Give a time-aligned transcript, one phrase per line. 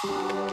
[0.00, 0.47] Thank you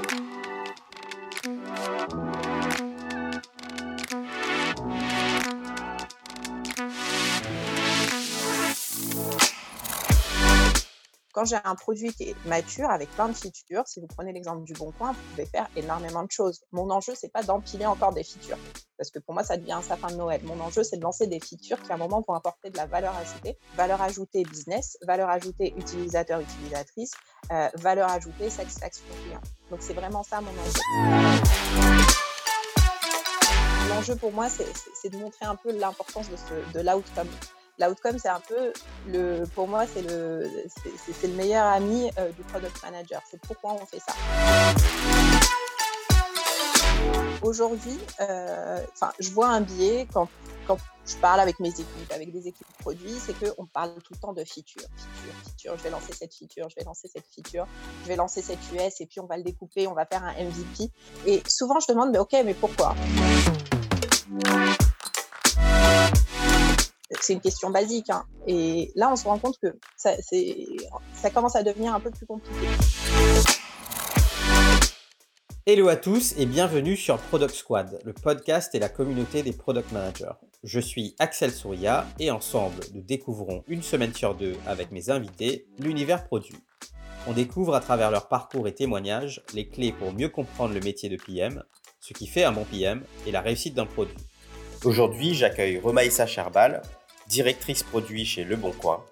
[11.36, 14.64] Quand j'ai un produit qui est mature avec plein de features, si vous prenez l'exemple
[14.64, 16.62] du Bon Coin, vous pouvez faire énormément de choses.
[16.72, 18.58] Mon enjeu, c'est pas d'empiler encore des features,
[18.98, 20.40] parce que pour moi, ça devient un sapin de Noël.
[20.46, 22.86] Mon enjeu, c'est de lancer des features qui, à un moment, vont apporter de la
[22.86, 27.12] valeur ajoutée, valeur ajoutée business, valeur ajoutée utilisateur, utilisatrice,
[27.52, 29.42] euh, valeur ajoutée satisfaction client.
[29.72, 30.80] Donc, c'est vraiment ça mon enjeu.
[33.90, 37.28] L'enjeu pour moi, c'est de montrer un peu l'importance de, de l'outcome
[37.78, 38.72] L'outcome, c'est un peu,
[39.08, 40.50] le, pour moi, c'est le,
[41.12, 43.22] c'est, le meilleur ami euh, du product manager.
[43.30, 44.14] C'est pourquoi on fait ça.
[47.42, 50.30] Aujourd'hui, euh, enfin, je vois un biais quand,
[50.66, 54.20] quand je parle avec mes équipes, avec des équipes produits, c'est qu'on parle tout le
[54.20, 55.78] temps de feature, feature, feature.
[55.78, 57.68] Je vais lancer cette feature, je vais lancer cette feature,
[58.04, 60.34] je vais lancer cette US et puis on va le découper, on va faire un
[60.34, 60.90] MVP.
[61.26, 62.96] Et souvent, je demande, mais ok, mais pourquoi?
[67.12, 68.10] C'est une question basique.
[68.10, 68.26] Hein.
[68.48, 70.16] Et là, on se rend compte que ça,
[71.34, 72.68] commence à devenir un peu plus compliqué.
[75.68, 79.92] Hello à tous et bienvenue sur Product Squad, le podcast et la communauté des product
[79.92, 80.36] managers.
[80.64, 85.68] Je suis Axel Souria et ensemble, nous découvrons une semaine sur deux avec mes invités
[85.80, 86.58] l'univers produit.
[87.28, 91.10] On découvre à travers leur parcours et témoignages les clés pour mieux comprendre le métier
[91.10, 91.64] de PM,
[92.00, 94.18] ce qui fait un bon PM et la réussite d'un produit.
[94.86, 96.84] Aujourd'hui, j'accueille Romaïssa Cherbal,
[97.28, 99.04] directrice produit chez Le Bon Coin.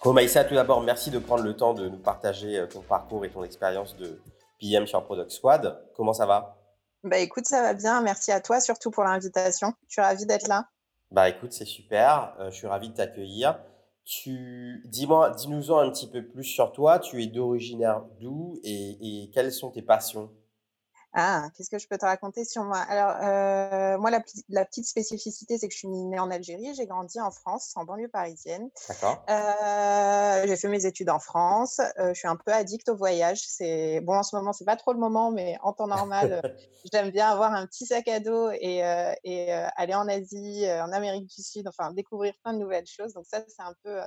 [0.00, 3.30] Romaïssa, tout d'abord, merci de prendre le temps de nous partager euh, ton parcours et
[3.30, 4.20] ton expérience de
[4.60, 5.82] PM sur Product Squad.
[5.96, 6.58] Comment ça va?
[7.02, 8.02] Bah écoute, ça va bien.
[8.02, 9.72] Merci à toi surtout pour l'invitation.
[9.88, 10.68] Je suis ravie d'être là.
[11.10, 12.34] Bah écoute, c'est super.
[12.38, 13.58] Euh, je suis ravi de t'accueillir.
[14.04, 16.98] Tu dis-moi, dis-nous-en un petit peu plus sur toi.
[16.98, 17.86] Tu es d'origine
[18.20, 20.30] d'où et quelles sont tes passions?
[21.16, 22.78] Ah, qu'est-ce que je peux te raconter sur moi?
[22.78, 27.20] Alors, euh, moi, la, petite spécificité, c'est que je suis née en Algérie, j'ai grandi
[27.20, 28.68] en France, en banlieue parisienne.
[28.88, 29.24] D'accord.
[29.30, 31.80] Euh, j'ai fait mes études en France.
[32.00, 33.42] Euh, je suis un peu addict au voyage.
[33.46, 36.42] C'est bon en ce moment, c'est pas trop le moment, mais en temps normal,
[36.92, 38.82] j'aime bien avoir un petit sac à dos et,
[39.22, 43.12] et aller en Asie, en Amérique du Sud, enfin découvrir plein de nouvelles choses.
[43.12, 44.00] Donc ça, c'est un peu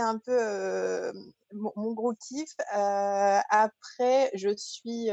[0.00, 1.12] un peu
[1.52, 2.54] mon, gros kiff.
[2.68, 5.10] après, je suis,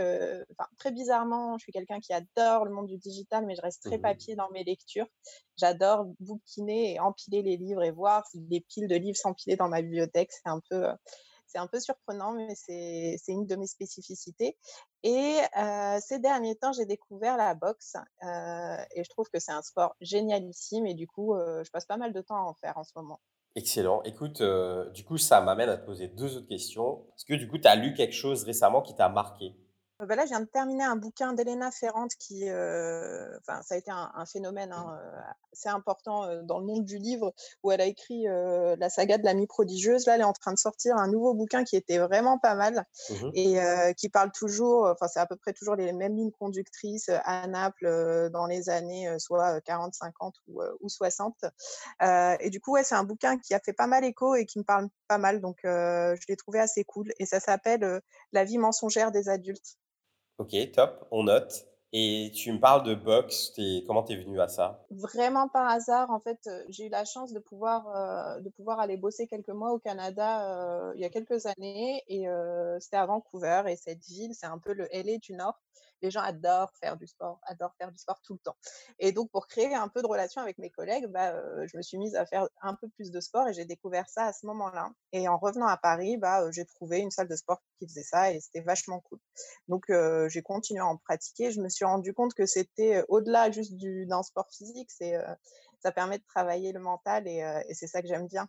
[0.78, 3.98] très bizarrement, je suis quelqu'un qui adore le monde du digital, mais je reste très
[3.98, 5.08] mmh papier dans mes lectures.
[5.58, 9.82] J'adore bouquiner et empiler les livres et voir des piles de livres s'empiler dans ma
[9.82, 10.32] bibliothèque.
[10.32, 10.86] C'est un peu
[11.48, 14.58] c'est un peu surprenant, mais c'est une de mes spécificités.
[15.04, 15.38] Et
[16.02, 20.86] ces derniers temps, j'ai découvert la boxe et je trouve que c'est un sport génialissime
[20.86, 23.22] et du coup, je passe pas mal de temps à en faire en ce moment.
[23.56, 24.02] Excellent.
[24.04, 27.06] Écoute, euh, du coup, ça m'amène à te poser deux autres questions.
[27.18, 29.54] Est-ce que du coup, tu as lu quelque chose récemment qui t'a marqué?
[30.02, 33.76] Euh, bah là, je viens de terminer un bouquin d'Elena Ferrand qui, euh, enfin, ça
[33.76, 35.22] a été un, phénomène hein, euh,
[35.54, 37.34] assez important dans le monde du livre,
[37.64, 40.06] où elle a écrit la saga de l'amie prodigieuse.
[40.06, 42.86] Là, elle est en train de sortir un nouveau bouquin qui était vraiment pas mal
[43.10, 43.58] mmh et
[43.98, 48.30] qui parle toujours, enfin, c'est à peu près toujours les mêmes lignes conductrices à Naples
[48.32, 51.46] dans les années soit 40, 50 ou, ou 60.
[52.02, 54.60] et du coup, ouais, c'est un bouquin qui a fait pas mal écho et qui
[54.60, 57.12] me parle pas mal, donc je l'ai trouvé assez cool.
[57.20, 58.02] Et ça s'appelle
[58.34, 59.78] La vie mensongère des adultes.
[60.38, 61.66] Ok, top, on note.
[61.98, 63.54] Et tu me parles de boxe,
[63.88, 64.86] comment tu es venu à ça?
[64.92, 69.28] Vraiment par hasard, en fait, j'ai eu la chance de pouvoir, de pouvoir aller bosser
[69.28, 72.04] quelques mois au Canada il y a quelques années.
[72.10, 72.26] Et
[72.82, 75.58] c'était à Vancouver et cette ville, c'est un peu le LA du Nord
[76.02, 78.56] les gens adorent faire du sport, adorent faire du sport tout le temps.
[79.00, 81.34] Et donc, pour créer un peu de relation avec mes collègues, bah,
[81.66, 84.26] je me suis mise à faire un peu plus de sport et j'ai découvert ça
[84.26, 84.90] à ce moment-là.
[85.12, 88.32] Et en revenant à Paris, bah, j'ai trouvé une salle de sport qui faisait ça
[88.32, 89.20] et c'était vachement cool.
[89.68, 89.86] Donc,
[90.30, 91.52] j'ai continué à en pratiquer.
[91.52, 95.18] Je me suis rendu compte que c'était au-delà juste d'un sport physique, c'est
[95.80, 98.48] ça permet de travailler le mental et, c'est ça que j'aime bien.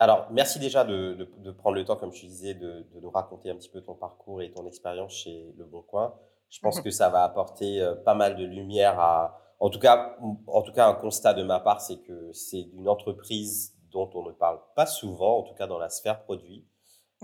[0.00, 3.56] Alors, merci déjà de, prendre le temps, comme je disais, de, de, nous raconter un
[3.56, 6.14] petit peu ton parcours et ton expérience chez Le Bon Coin.
[6.54, 10.16] Je pense que ça va apporter euh, pas mal de lumière à, en tout cas,
[10.46, 14.22] en tout cas, un constat de ma part, c'est que c'est une entreprise dont on
[14.22, 16.64] ne parle pas souvent, en tout cas dans la sphère produit.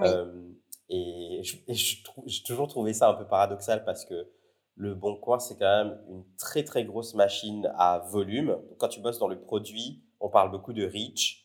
[0.01, 0.51] Euh,
[0.89, 4.29] et j'ai toujours trouvé ça un peu paradoxal parce que
[4.75, 8.59] le Bon Coin, c'est quand même une très très grosse machine à volume.
[8.79, 11.40] Quand tu bosses dans le produit, on parle beaucoup de reach.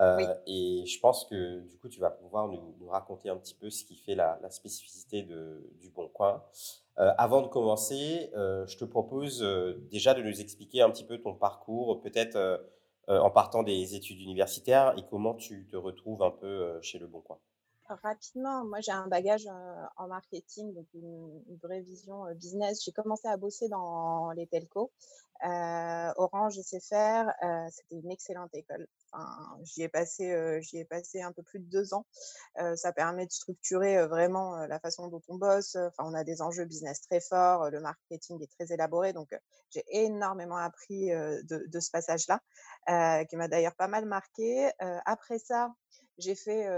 [0.00, 3.70] Euh, et je pense que du coup, tu vas pouvoir nous, raconter un petit peu
[3.70, 6.42] ce qui fait la, spécificité de, du Bon Coin.
[6.98, 9.42] Euh, avant de commencer, euh, je te propose
[9.90, 12.64] déjà de nous expliquer un petit peu ton parcours, peut-être
[13.08, 17.20] en partant des études universitaires et comment tu te retrouves un peu chez Le Bon
[17.20, 17.38] Coin.
[17.88, 19.48] Rapidement, moi j'ai un bagage
[19.96, 22.84] en marketing, donc une, vraie vision business.
[22.84, 24.92] J'ai commencé à bosser dans les telcos.
[25.42, 27.32] Orange, je sais faire.
[27.70, 28.86] C'était une excellente école.
[29.62, 32.04] j'y ai passé, j'y ai passé un peu plus de deux ans.
[32.76, 35.76] ça permet de structurer vraiment la façon dont on bosse.
[35.76, 37.70] Enfin, on a des enjeux business très forts.
[37.70, 39.34] Le marketing est très élaboré, donc
[39.70, 42.40] j'ai énormément appris de, de, ce passage-là,
[43.24, 44.70] qui m'a d'ailleurs pas mal marqué.
[45.06, 45.72] après ça,
[46.18, 46.68] j'ai fait,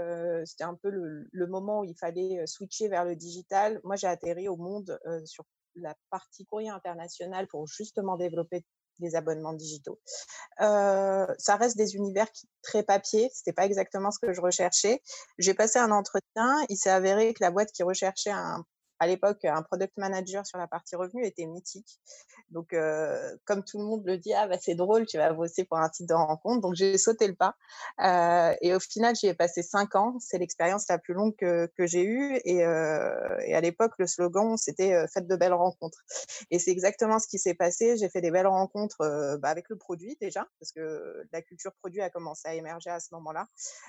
[0.45, 3.79] c'était un peu le, moment où il fallait switcher vers le digital.
[3.83, 5.43] Moi, j'ai atterri au monde sur
[5.75, 8.63] la partie courrier international pour justement développer
[8.99, 9.99] des abonnements digitaux.
[10.57, 12.27] ça reste des univers
[12.61, 15.01] très papier, c'était pas exactement ce que je recherchais.
[15.39, 18.65] J'ai passé un entretien, il s'est avéré que la boîte qui recherchait un
[19.01, 21.99] à l'époque, un product manager sur la partie revenu était mythique.
[22.51, 25.63] Donc, euh, comme tout le monde le dit, ah, bah, c'est drôle, tu vas bosser
[25.63, 26.61] pour un titre de rencontre.
[26.61, 27.55] Donc, j'ai sauté le pas.
[28.03, 30.17] Euh, et au final, j'y ai passé cinq ans.
[30.19, 32.39] C'est l'expérience la plus longue que, j'ai eue.
[32.45, 36.03] Et, euh, et, à l'époque, le slogan, c'était Faites de belles rencontres.
[36.51, 37.97] Et c'est exactement ce qui s'est passé.
[37.97, 42.01] J'ai fait des belles rencontres bah, avec le produit déjà, parce que la culture produit
[42.01, 43.47] a commencé à émerger à ce moment-là.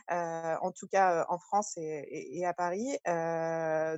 [0.08, 2.96] en tout cas, en France et à Paris.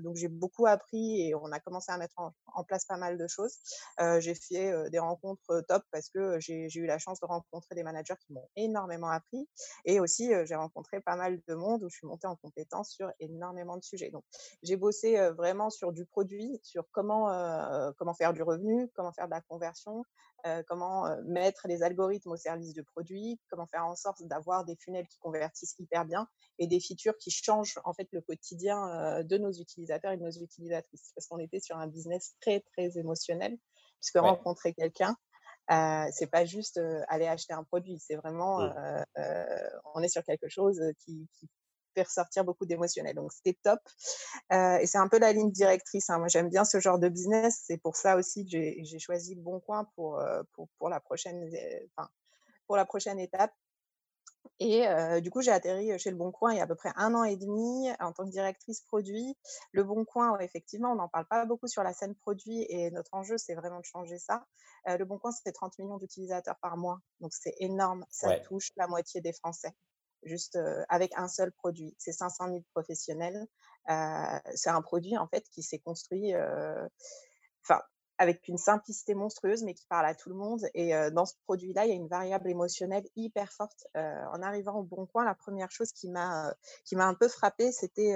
[0.02, 3.26] donc, j'ai beaucoup appris et on a commencé à mettre en, place pas mal de
[3.26, 3.58] choses.
[4.18, 8.14] j'ai fait des rencontres top parce que j'ai eu la chance de rencontrer des managers
[8.26, 9.48] qui m'ont énormément appris
[9.84, 13.10] et aussi j'ai rencontré pas mal de monde où je suis montée en compétence sur
[13.20, 14.10] énormément de sujets.
[14.10, 14.24] Donc
[14.62, 17.28] j'ai bossé vraiment sur du produit, sur comment,
[17.98, 20.04] comment faire du revenu, comment faire de la conversion,
[20.68, 25.08] comment mettre les algorithmes au service du produit, comment faire en sorte d'avoir des funnels
[25.08, 26.28] qui convertissent hyper bien
[26.58, 30.30] et des features qui changent en fait le quotidien de nos utilisateurs et de nos
[30.30, 30.93] utilisatrices.
[31.14, 33.56] Parce qu'on était sur un business très très émotionnel,
[34.00, 35.16] puisque rencontrer quelqu'un,
[35.70, 39.04] euh, c'est pas juste aller acheter un produit, c'est vraiment, mmh.
[39.94, 41.48] on est sur quelque chose qui, qui
[41.94, 43.14] fait ressortir beaucoup d'émotionnel.
[43.14, 43.80] Donc, c'était top.
[44.50, 46.10] Et c'est un peu la ligne directrice.
[46.10, 46.18] Hein.
[46.18, 47.62] Moi, j'aime bien ce genre de business.
[47.66, 50.20] C'est pour ça aussi que j'ai choisi le bon coin pour,
[50.52, 51.48] pour, pour, la prochaine,
[51.96, 52.08] enfin,
[52.66, 53.52] pour la prochaine étape.
[54.60, 54.86] Et
[55.20, 57.14] du coup, j'ai atterri chez Le Bon Coin il y a à peu près un
[57.14, 59.36] an et demi en tant que directrice produit.
[59.72, 63.14] Le Bon Coin, effectivement, on n'en parle pas beaucoup sur la scène produit et notre
[63.14, 64.46] enjeu, c'est vraiment de changer ça.
[64.86, 67.00] le Bon Coin, c'est 30 millions d'utilisateurs par mois.
[67.20, 68.06] Donc, c'est énorme.
[68.10, 69.74] Ça touche la moitié des Français
[70.24, 70.58] juste
[70.88, 71.94] avec un seul produit.
[71.98, 73.46] C'est 500 000 professionnels.
[74.54, 76.34] c'est un produit en fait qui s'est construit.
[77.64, 77.82] Enfin,
[78.18, 80.60] avec une simplicité monstrueuse, mais qui parle à tout le monde.
[80.74, 83.86] Et dans ce produit-là, il y a une variable émotionnelle hyper forte.
[83.94, 87.72] en arrivant au Bon Coin, la première chose qui m'a qui m'a un peu frappée,
[87.72, 88.14] c'était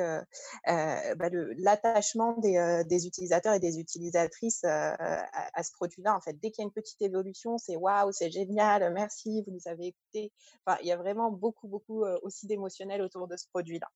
[0.66, 6.14] bah, l'attachement des, des, utilisateurs et des utilisatrices à, ce produit-là.
[6.16, 9.52] En fait, dès qu'il y a une petite évolution, c'est waouh, c'est génial, merci, vous
[9.52, 10.32] nous avez écoutés.
[10.64, 13.88] Enfin, il y a vraiment beaucoup, beaucoup aussi d'émotionnel autour de ce produit-là.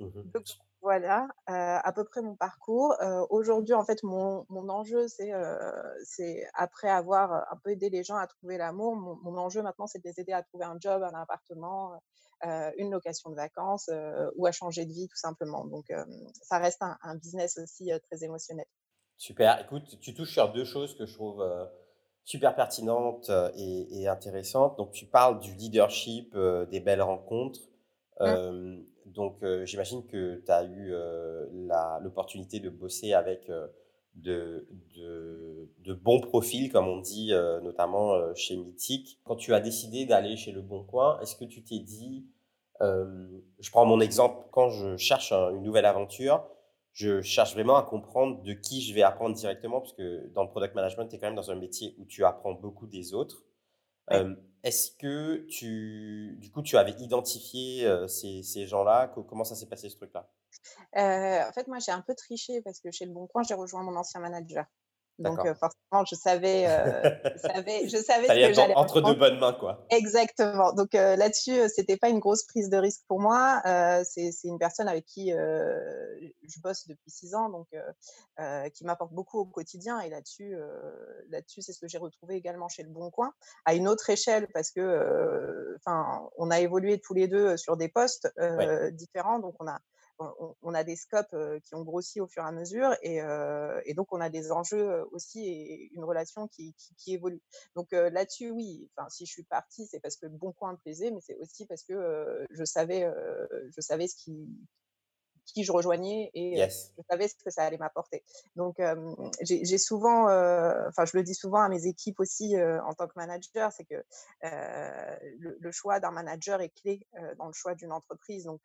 [0.00, 0.22] Mmh
[0.80, 2.94] voilà, à peu près mon parcours.
[3.30, 8.26] aujourd'hui, en fait, mon, mon enjeu, c'est, après avoir un peu aidé les gens à
[8.26, 12.00] trouver l'amour, mon, enjeu maintenant, c'est de les aider à trouver un job, un appartement,
[12.76, 13.90] une location de vacances
[14.36, 15.64] ou à changer de vie, tout simplement.
[15.64, 15.86] Donc,
[16.32, 18.66] ça reste un, business aussi très émotionnel.
[19.16, 19.60] Super.
[19.60, 21.44] Écoute, tu touches sur deux choses que je trouve
[22.24, 24.78] super pertinentes et, et, intéressantes.
[24.78, 26.36] Donc, tu parles du leadership,
[26.70, 27.62] des belles rencontres.
[28.20, 28.84] Mmh.
[29.14, 30.92] Donc, j'imagine que tu as eu
[32.02, 33.50] l'opportunité de bosser avec
[34.14, 34.66] de,
[34.96, 39.20] de, de, bons profils, comme on dit, notamment chez Mythique.
[39.24, 42.26] Quand tu as décidé d'aller chez Le Bon Coin, est-ce que tu t'es dit,
[42.80, 46.44] je prends mon exemple, quand je cherche une nouvelle aventure,
[46.98, 50.48] je cherche vraiment à comprendre de qui je vais apprendre directement, parce que dans le
[50.48, 53.44] product management, tu es quand même dans un métier où tu apprends beaucoup des autres.
[54.64, 59.08] Est-ce que tu, du coup, tu avais identifié ces, ces gens-là?
[59.28, 60.28] Comment ça s'est passé ce truc-là?
[60.94, 63.82] En fait, moi, j'ai un peu triché parce que chez Le Bon Coin, j'ai rejoint
[63.82, 64.66] mon ancien manager.
[65.18, 69.52] Donc forcément, je savais, je savais, je savais ce que j'allais entre deux bonnes mains,
[69.52, 69.84] quoi.
[69.90, 70.72] Exactement.
[70.72, 73.60] Donc là-dessus, c'était pas une grosse prise de risque pour moi.
[74.04, 77.66] c'est une personne avec qui je bosse depuis six ans, donc
[78.74, 80.00] qui m'apporte beaucoup au quotidien.
[80.00, 80.56] Et là-dessus,
[81.30, 83.32] là-dessus, c'est ce que j'ai retrouvé également chez Le Bon Coin,
[83.64, 87.88] à une autre échelle, parce que, enfin, on a évolué tous les deux sur des
[87.88, 88.32] postes
[88.92, 89.78] différents, donc on a
[90.18, 91.34] on, a des scopes
[91.64, 95.46] qui ont grossi au fur et à mesure et, donc on a des enjeux aussi
[95.46, 96.74] et une relation qui,
[97.06, 97.40] évolue.
[97.74, 100.78] Donc là-dessus, oui, enfin, si je suis partie, c'est parce que le bon coin me
[100.78, 103.10] plaisait, mais c'est aussi parce que je, savais,
[103.74, 104.48] je savais ce qui,
[105.52, 108.22] qui je rejoignais et je savais ce que ça allait m'apporter.
[108.56, 108.80] Donc,
[109.42, 110.24] j'ai souvent,
[110.88, 114.04] enfin, je le dis souvent à mes équipes aussi en tant que manager, c'est que
[114.42, 117.06] le, choix d'un manager est clé
[117.38, 118.44] dans le choix d'une entreprise.
[118.44, 118.60] Donc,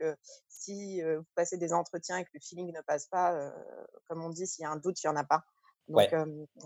[0.49, 3.51] si vous passez des entretiens et que le feeling ne passe pas,
[4.07, 5.43] comme on dit, s'il y a un doute, il n'y en a pas.
[5.87, 6.13] Donc,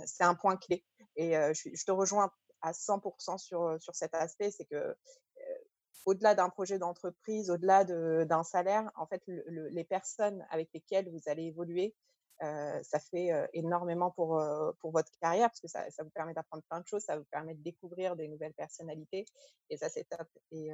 [0.06, 0.84] c'est un point clé.
[1.16, 2.32] Et je, je, te rejoins
[2.62, 4.96] à 100% sur, sur cet aspect, c'est que
[6.08, 11.44] au-delà d'un projet d'entreprise, au-delà d'un salaire, en fait, les personnes avec lesquelles vous allez
[11.44, 11.94] évoluer,
[12.40, 14.42] ça fait énormément pour,
[14.80, 17.26] pour votre carrière parce que ça, ça vous permet d'apprendre plein de choses, ça vous
[17.30, 19.26] permet de découvrir des nouvelles personnalités
[19.70, 20.28] et ça, c'est top.
[20.52, 20.70] Et,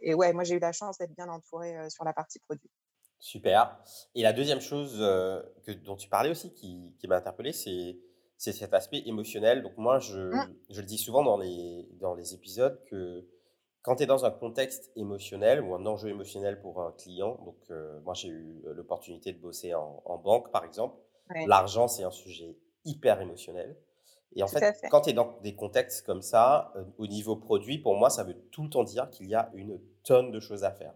[0.00, 2.70] et, ouais, moi, j'ai eu la chance d'être bien entourée sur la partie produit.
[3.18, 3.78] Super.
[4.14, 4.96] Et la deuxième chose
[5.66, 7.98] que, dont tu parlais aussi qui, qui m'a interpellé, c'est
[8.38, 9.62] c'est cet aspect émotionnel.
[9.62, 10.56] Donc moi, je, mmh.
[10.70, 13.24] je, le dis souvent dans les, dans les épisodes que
[13.82, 17.56] quand tu es dans un contexte émotionnel ou un enjeu émotionnel pour un client, donc
[17.70, 20.96] euh, moi j'ai eu euh, l'opportunité de bosser en, banque par exemple,
[21.46, 23.76] l'argent c'est un sujet hyper émotionnel.
[24.34, 27.78] Et en fait, quand tu es dans des contextes comme ça, euh, au niveau produit,
[27.78, 30.64] pour moi, ça veut tout le temps dire qu'il y a une tonne de choses
[30.64, 30.94] à faire.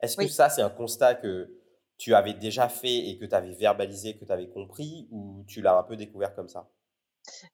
[0.00, 1.52] Est-ce que ça, c'est un constat que
[1.98, 5.60] tu avais déjà fait et que tu avais verbalisé, que tu avais compris, ou tu
[5.60, 6.66] l'as un peu découvert comme ça?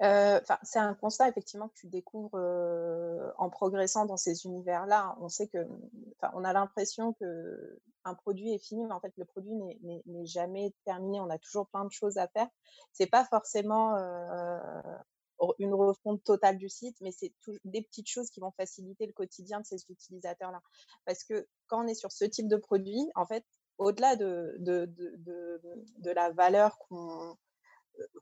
[0.00, 2.38] C'est un constat effectivement que tu découvres
[3.38, 5.16] en progressant dans ces univers-là.
[5.21, 5.59] On sait que,
[6.33, 10.75] on a l'impression que un produit est fini, mais en fait, le produit n'est jamais
[10.85, 11.21] terminé.
[11.21, 12.49] On a toujours plein de choses à faire.
[12.92, 13.94] C'est pas forcément
[15.59, 17.33] une refonte totale du site, mais c'est
[17.64, 20.61] des petites choses qui vont faciliter le quotidien de ces utilisateurs-là.
[21.04, 23.44] Parce que quand on est sur ce type de produit, en fait,
[23.78, 24.87] au-delà de, de,
[25.99, 27.37] de, la valeur qu'on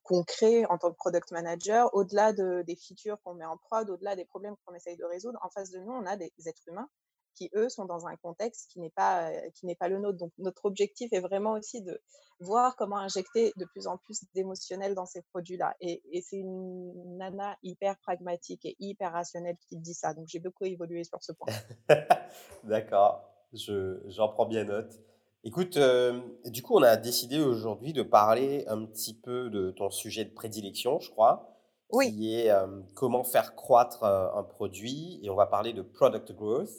[0.02, 3.88] qu'on crée en tant que product manager, au-delà de, des features qu'on met en prod,
[3.88, 6.62] au-delà des problèmes qu'on essaye de résoudre, en face de nous, on a des êtres
[6.68, 6.88] humains
[7.34, 10.18] qui, eux, sont dans un contexte qui n'est pas, euh, pas le nôtre.
[10.18, 12.00] Donc, notre objectif est vraiment aussi de
[12.40, 15.74] voir comment injecter de plus en plus d'émotionnel dans ces produits-là.
[15.80, 20.14] Et, et c'est une nana hyper pragmatique et hyper rationnelle qui dit ça.
[20.14, 21.52] Donc, j'ai beaucoup évolué sur ce point.
[22.64, 25.00] D'accord, j'en prends bien note.
[25.44, 29.90] Écoute, euh, du coup, on a décidé aujourd'hui de parler un petit peu de ton
[29.90, 31.58] sujet de prédilection, je crois,
[31.90, 32.12] oui.
[32.12, 35.18] qui est euh, comment faire croître euh, un produit.
[35.24, 36.70] Et on va parler de product growth,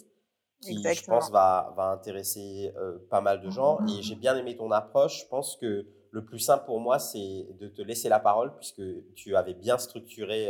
[0.61, 2.73] qui, je pense, va, va intéresser
[3.09, 3.79] pas mal de gens.
[3.85, 5.23] Et j'ai bien aimé ton approche.
[5.23, 8.81] Je pense que le plus simple pour moi, c'est de te laisser la parole, puisque
[9.15, 10.49] tu avais bien structuré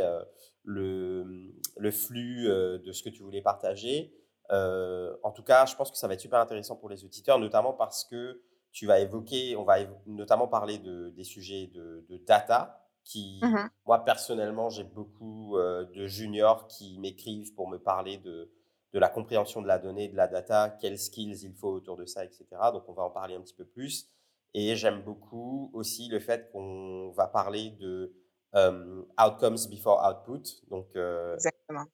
[0.62, 4.14] le, le flux de ce que tu voulais partager.
[4.50, 7.38] Euh, en tout cas, je pense que ça va être super intéressant pour les auditeurs,
[7.38, 12.80] notamment parce que tu vas évoquer, on va notamment parler de, des sujets de, data,
[13.04, 18.50] qui, mmh moi personnellement, j'ai beaucoup euh, de juniors qui m'écrivent pour me parler de,
[18.94, 22.06] de la compréhension de la donnée, de la data, quels skills il faut autour de
[22.06, 22.46] ça, etc.
[22.72, 24.10] Donc, on va en parler un petit peu plus.
[24.54, 28.14] Et j'aime beaucoup aussi le fait qu'on va parler de
[28.54, 30.42] euh, outcomes before output.
[30.70, 30.88] Donc,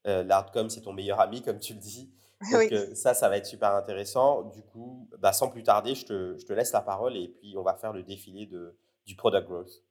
[0.04, 2.12] l'outcome, c'est ton meilleur ami, comme tu le dis.
[2.52, 4.44] Donc, euh, ça, ça va être super intéressant.
[4.44, 7.54] Du coup, bah, sans plus tarder, je te, je te, laisse la parole et puis
[7.58, 9.82] on va faire le défilé de, du product growth.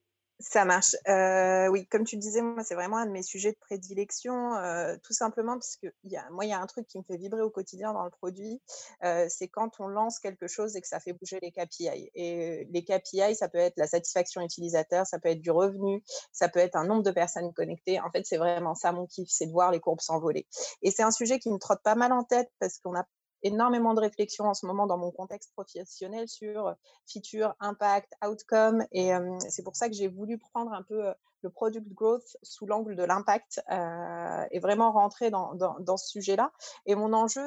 [0.41, 0.95] Ça marche.
[1.09, 4.95] Euh, oui, comme tu disais, moi, c'est vraiment un de mes sujets de prédilection, euh,
[5.03, 7.17] tout simplement parce que y a, moi, il y a un truc qui me fait
[7.17, 8.61] vibrer au quotidien dans le produit,
[9.03, 12.09] euh, c'est quand on lance quelque chose et que ça fait bouger les KPI.
[12.15, 16.47] Et les KPI, ça peut être la satisfaction utilisateur, ça peut être du revenu, ça
[16.47, 17.99] peut être un nombre de personnes connectées.
[17.99, 20.47] En fait, c'est vraiment ça mon kiff, c'est de voir les courbes s'envoler.
[20.81, 23.03] Et c'est un sujet qui me trotte pas mal en tête parce qu'on a
[23.43, 26.75] énormément de réflexions en ce moment dans mon contexte professionnel sur
[27.11, 28.85] feature, impact, outcome.
[28.91, 29.11] Et
[29.49, 33.03] c'est pour ça que j'ai voulu prendre un peu le product growth sous l'angle de
[33.03, 36.51] l'impact euh, et vraiment rentrer dans, dans, dans ce sujet-là.
[36.85, 37.41] Et mon enjeu,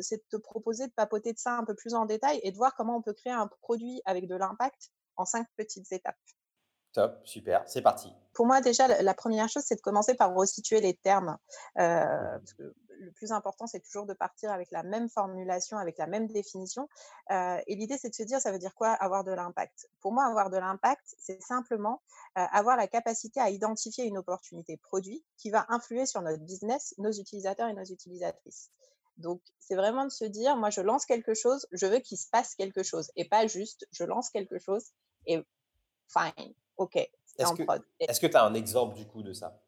[0.00, 2.56] c'est de te proposer de papoter de ça un peu plus en détail et de
[2.56, 6.16] voir comment on peut créer un produit avec de l'impact en cinq petites étapes.
[6.92, 8.12] Top, super, c'est parti.
[8.34, 11.36] Pour moi, déjà, la, première chose, c'est de commencer par resituer les termes.
[11.78, 15.98] Euh, parce que le plus important, c'est toujours de partir avec la même formulation, avec
[15.98, 16.88] la même définition.
[17.30, 19.88] Euh, et l'idée, c'est de se dire, ça veut dire quoi avoir de l'impact?
[20.00, 22.02] Pour moi, avoir de l'impact, c'est simplement
[22.38, 26.94] euh, avoir la capacité à identifier une opportunité produit qui va influer sur notre business,
[26.98, 28.70] nos utilisateurs et nos utilisatrices.
[29.16, 32.28] Donc, c'est vraiment de se dire, moi, je lance quelque chose, je veux qu'il se
[32.28, 34.90] passe quelque chose, et pas juste, je lance quelque chose
[35.26, 35.44] et
[36.08, 36.96] fine, ok.
[37.38, 39.60] Est-ce que tu as un exemple du coup de ça?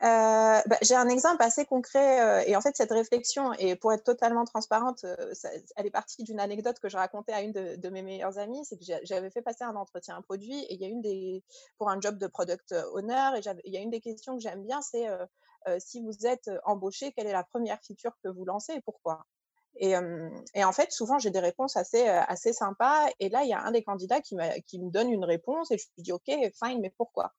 [0.00, 3.92] Euh, bah, j'ai un exemple assez concret euh, et en fait cette réflexion et pour
[3.92, 5.34] être totalement transparente, euh,
[5.74, 8.76] elle est partie d'une anecdote que je racontais à une de, mes meilleures amies, c'est
[8.76, 11.42] que j'avais fait passer un entretien un produit et il y a une des
[11.78, 14.62] pour un job de product owner et il y a une des questions que j'aime
[14.62, 15.08] bien c'est
[15.78, 19.26] si vous êtes embauché, quelle est la première feature que vous lancez et pourquoi?
[19.80, 19.94] Et,
[20.54, 23.06] et, en fait, souvent, j'ai des réponses assez, assez sympas.
[23.20, 24.36] Et là, il y a un des candidats qui,
[24.66, 27.32] qui me donne une réponse et je lui dis, OK, fine, mais pourquoi?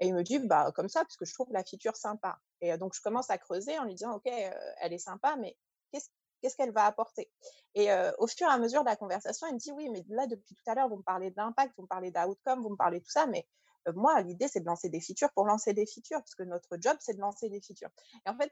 [0.00, 2.38] Et il me dit, bah, comme ça, parce que je trouve la feature sympa.
[2.60, 5.56] Et donc, je commence à creuser en lui disant, OK, elle est sympa, mais
[5.92, 7.30] qu'est-ce qu'elle va apporter?
[7.74, 7.88] Et
[8.18, 10.54] au fur et à mesure de la conversation, il me dit, oui, mais là, depuis
[10.54, 13.04] tout à l'heure, vous me parlez d'impact, vous me parlez d'outcome, vous me parlez de
[13.04, 13.46] tout ça, mais
[13.94, 16.96] moi, l'idée, c'est de lancer des features pour lancer des features, parce que notre job,
[17.00, 17.90] c'est de lancer des features.
[18.26, 18.50] Et en fait,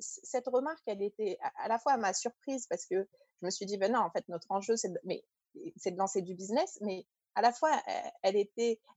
[0.00, 2.96] cette remarque, elle était à, la fois à ma surprise, parce que
[3.40, 4.92] je me suis dit, ben non, en fait, notre enjeu, c'est
[5.76, 7.06] c'est de lancer du business, mais
[7.40, 7.70] à la fois,
[8.22, 8.36] elle,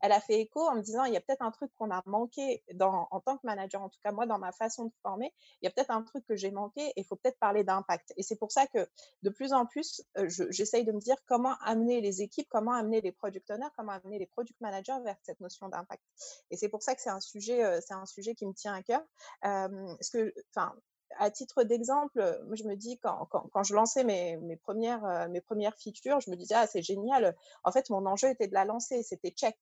[0.01, 2.61] a fait écho en me disant, il y a peut-être un truc qu'on a manqué
[2.81, 5.67] en tant que manager, en tout cas moi, dans ma façon de former, il y
[5.67, 8.13] a peut-être un truc que j'ai manqué et il faut peut-être parler d'impact.
[8.17, 8.85] Et c'est pour ça que
[9.21, 10.03] de plus en plus,
[10.49, 14.19] j'essaye de me dire comment amener les équipes, comment amener les product owners, comment amener
[14.19, 16.03] les product managers vers cette notion d'impact.
[16.51, 18.83] Et c'est pour ça que c'est un sujet, c'est un sujet qui me tient à
[18.83, 19.01] cœur.
[19.41, 20.75] parce que, enfin,
[21.17, 25.41] à titre d'exemple, je me dis quand, quand, je lançais mes, mes premières, euh, mes
[25.41, 27.35] premières features, je me disais ah c'est génial.
[27.63, 29.59] En fait, mon enjeu était de la lancer, c'était checked,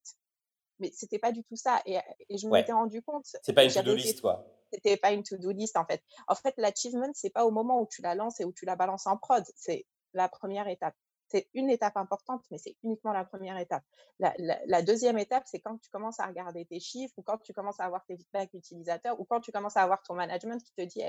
[0.79, 1.81] mais c'était pas du tout ça.
[1.86, 3.25] Et, et je m'étais rendu compte.
[3.43, 4.46] C'est pas une to-do list quoi.
[4.74, 6.01] C'était pas une to-do list en fait.
[6.27, 8.75] En fait, l'achievement c'est pas au moment où tu la lances et où tu la
[8.75, 10.96] balances en prod, c'est la première étape.
[11.31, 13.84] C'est une étape importante, mais c'est uniquement la première étape.
[14.20, 17.53] La, la, deuxième étape, c'est quand tu commences à regarder tes chiffres ou quand tu
[17.53, 20.74] commences à avoir tes feedbacks utilisateurs ou quand tu commences à avoir ton management qui
[20.74, 21.01] te dit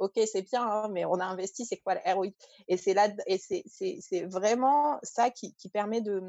[0.00, 2.28] ok, c'est bien, hein, mais on a investi, c'est quoi le ROI
[2.68, 6.20] Et c'est là, et c'est vraiment ça qui, permet de,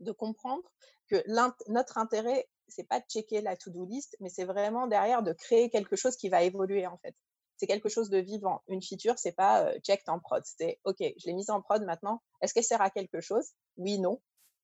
[0.00, 0.62] de comprendre
[1.08, 1.22] que
[1.70, 5.70] notre intérêt, c'est pas de checker la to-do list, mais c'est vraiment derrière de créer
[5.70, 7.14] quelque chose qui va évoluer en fait.
[7.56, 8.62] C'est quelque chose de vivant.
[8.68, 10.42] Une feature, c'est pas euh, checked en prod.
[10.44, 12.22] C'est OK, je l'ai mise en prod maintenant.
[12.40, 13.52] Est-ce qu'elle sert à quelque chose?
[13.78, 14.20] Oui, non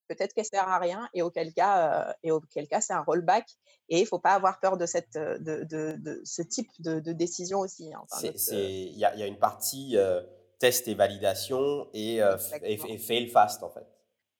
[0.08, 3.46] peut-être qu'elle sert à rien et auquel cas, euh, et auquel cas c'est un rollback
[3.88, 7.60] et il faut pas avoir peur de cette euh, de, de, ce type de, décision
[7.60, 7.92] aussi.
[7.92, 8.04] Hein.
[8.22, 10.22] il y, a, y, a, une partie euh,
[10.58, 12.20] test et validation et,
[12.62, 13.86] et, fail fast en fait.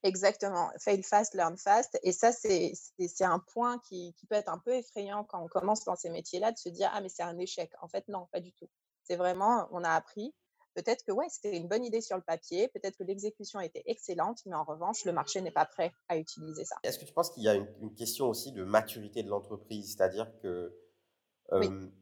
[0.03, 1.99] Exactement, fail fast, learn fast.
[2.03, 2.75] Et ça, c'est
[3.21, 6.53] un point qui, qui, peut être un peu effrayant quand on commence dans ces métiers-là,
[6.53, 7.71] de se dire, ah, mais c'est un échec.
[7.81, 8.69] En fait, non, pas du tout.
[9.03, 10.35] C'est vraiment, on a appris,
[10.75, 14.41] peut-être que ouais, c'était une bonne idée sur le papier, peut-être que l'exécution était excellente,
[14.47, 16.77] mais en revanche, le marché n'est pas prêt à utiliser ça.
[16.83, 19.95] Est-ce que tu penses qu'il y a une, question aussi de maturité de l'entreprise?
[19.97, 20.77] C'est-à-dire que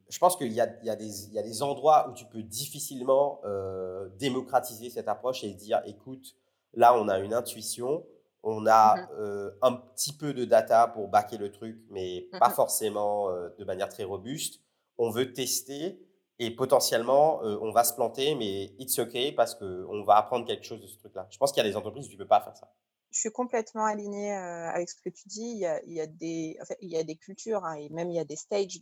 [0.09, 0.97] je pense qu'il y, y, y a,
[1.43, 6.37] des endroits où tu peux difficilement euh, démocratiser cette approche et dire, écoute,
[6.75, 8.07] là, on a une intuition,
[8.43, 12.39] on a mmh euh, un petit peu de data pour backer le truc, mais mmh
[12.39, 14.61] pas forcément euh, de manière très robuste.
[14.99, 16.01] On veut tester
[16.39, 20.65] et potentiellement, euh, on va se planter, mais it's okay parce qu'on va apprendre quelque
[20.65, 21.27] chose de ce truc-là.
[21.31, 22.73] Je pense qu'il y a des entreprises où tu ne peux pas faire ça.
[23.11, 25.63] Je suis complètement alignée euh, avec ce que tu dis.
[25.87, 28.79] Il y a, des, cultures hein, et même il y a des stages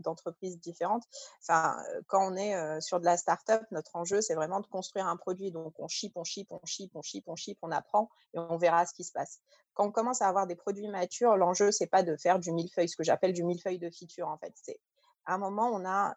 [0.00, 1.04] d'entreprises différentes.
[1.40, 5.06] Enfin, euh, quand on est sur de la startup, notre enjeu, c'est vraiment de construire
[5.06, 5.52] un produit.
[5.52, 8.56] Donc, on ship, on ship, on ship, on ship, on ship, on apprend et on
[8.56, 9.38] verra ce qui se passe.
[9.74, 12.88] Quand on commence à avoir des produits matures, l'enjeu, c'est pas de faire du millefeuille,
[12.88, 14.52] ce que j'appelle du millefeuille de feature, en fait.
[14.56, 14.80] C'est
[15.28, 16.16] à un moment, on a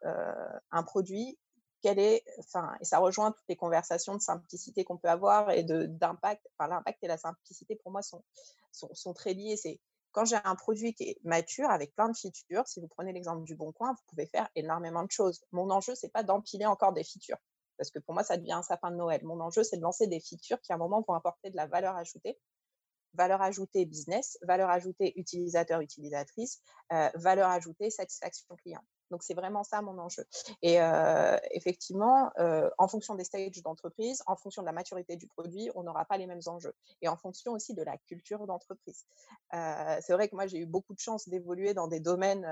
[0.71, 1.37] un produit,
[1.81, 5.63] quel est, enfin, et ça rejoint toutes les conversations de simplicité qu'on peut avoir et
[5.63, 6.47] d'impact.
[6.57, 8.23] Enfin, l'impact et la simplicité, pour moi, sont,
[8.71, 9.57] sont, très liés.
[9.57, 9.79] C'est
[10.11, 13.43] quand j'ai un produit qui est mature avec plein de features, si vous prenez l'exemple
[13.43, 15.41] du Bon Coin, vous pouvez faire énormément de choses.
[15.51, 17.39] Mon enjeu, c'est pas d'empiler encore des features,
[17.77, 19.21] parce que pour moi, ça devient un sapin de Noël.
[19.25, 21.67] Mon enjeu, c'est de lancer des features qui, à un moment, vont apporter de la
[21.67, 22.39] valeur ajoutée
[23.13, 26.61] valeur ajoutée business, valeur ajoutée utilisateur-utilisatrice,
[27.15, 28.83] valeur ajoutée satisfaction client.
[29.11, 30.25] Donc, c'est vraiment ça mon enjeu.
[30.61, 30.77] Et
[31.51, 32.31] effectivement,
[32.77, 36.17] en fonction des stages d'entreprise, en fonction de la maturité du produit, on n'aura pas
[36.17, 36.73] les mêmes enjeux.
[37.01, 39.05] Et en fonction aussi de la culture d'entreprise.
[39.51, 42.47] c'est vrai que moi, j'ai eu beaucoup de chance d'évoluer dans des domaines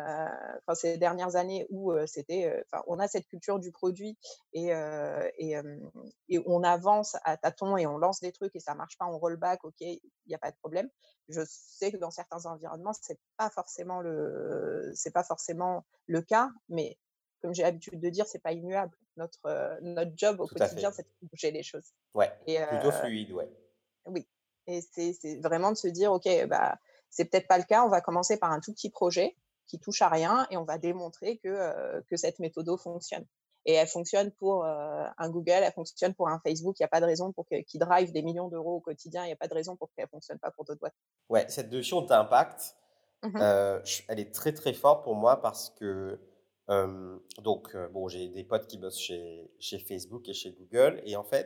[0.74, 4.18] ces dernières années où c'était, on a cette culture du produit
[4.54, 4.72] et,
[6.46, 9.38] on avance à tâtons et on lance des trucs et ça marche pas, on roll
[9.38, 10.90] back, ok, il n'y a pas de problème.
[11.30, 16.50] Je sais que dans certains environnements, c'est pas forcément le, c'est pas forcément le cas,
[16.70, 16.98] mais
[17.42, 18.96] comme j'ai l'habitude de dire, c'est pas immuable.
[19.16, 21.94] Notre, euh, notre job au quotidien, c'est de bouger les choses.
[22.14, 22.32] Ouais.
[22.46, 23.50] plutôt euh, fluide, ouais.
[24.06, 24.28] Oui.
[24.68, 26.78] Et c'est vraiment de se dire, ok, bah,
[27.10, 27.84] c'est peut-être pas le cas.
[27.84, 29.36] On va commencer par un tout petit projet
[29.68, 33.26] qui touche à rien et on va démontrer que, euh, que cette méthode fonctionne.
[33.66, 36.80] Et elle fonctionne pour un Google, elle fonctionne pour un Facebook.
[36.80, 39.24] Il n'y a pas de raison pour qu'ils drive des millions d'euros au quotidien.
[39.24, 40.96] Il n'y a pas de raison pour qu'elle ne fonctionne pas pour d'autres boîtes.
[41.30, 42.76] Ouais, cette notion d'impact,
[43.24, 43.38] mmh
[44.08, 46.20] elle est très très forte pour moi parce que
[47.38, 51.24] donc bon, j'ai des potes qui bossent chez, chez Facebook et chez Google et en
[51.24, 51.46] fait,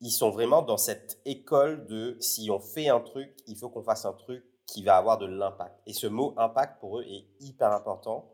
[0.00, 3.82] ils sont vraiment dans cette école de si on fait un truc, il faut qu'on
[3.82, 5.80] fasse un truc qui va avoir de l'impact.
[5.86, 8.33] Et ce mot impact pour eux est hyper important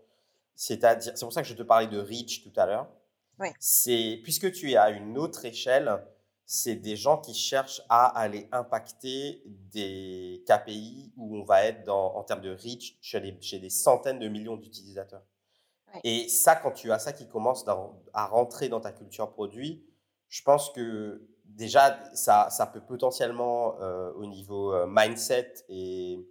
[0.61, 2.87] c'est-à-dire, c'est pour ça que je te parlais de reach tout à l'heure.
[3.59, 6.05] C'est puisque tu es à une autre échelle,
[6.45, 12.15] c'est des gens qui cherchent à aller impacter des KPI où on va être dans,
[12.15, 15.23] en termes de reach chez des, centaines de millions d'utilisateurs.
[16.05, 17.65] Et ça, quand tu as ça qui commence
[18.13, 19.83] à rentrer dans ta culture produit,
[20.29, 26.29] je pense que déjà, ça, ça peut potentiellement, euh, au niveau euh, mindset et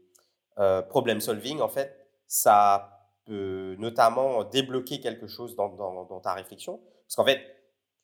[0.60, 2.99] euh, problem solving, en fait, ça
[3.30, 6.80] notamment débloquer quelque chose dans, dans, dans ta réflexion.
[7.06, 7.42] Parce qu'en fait,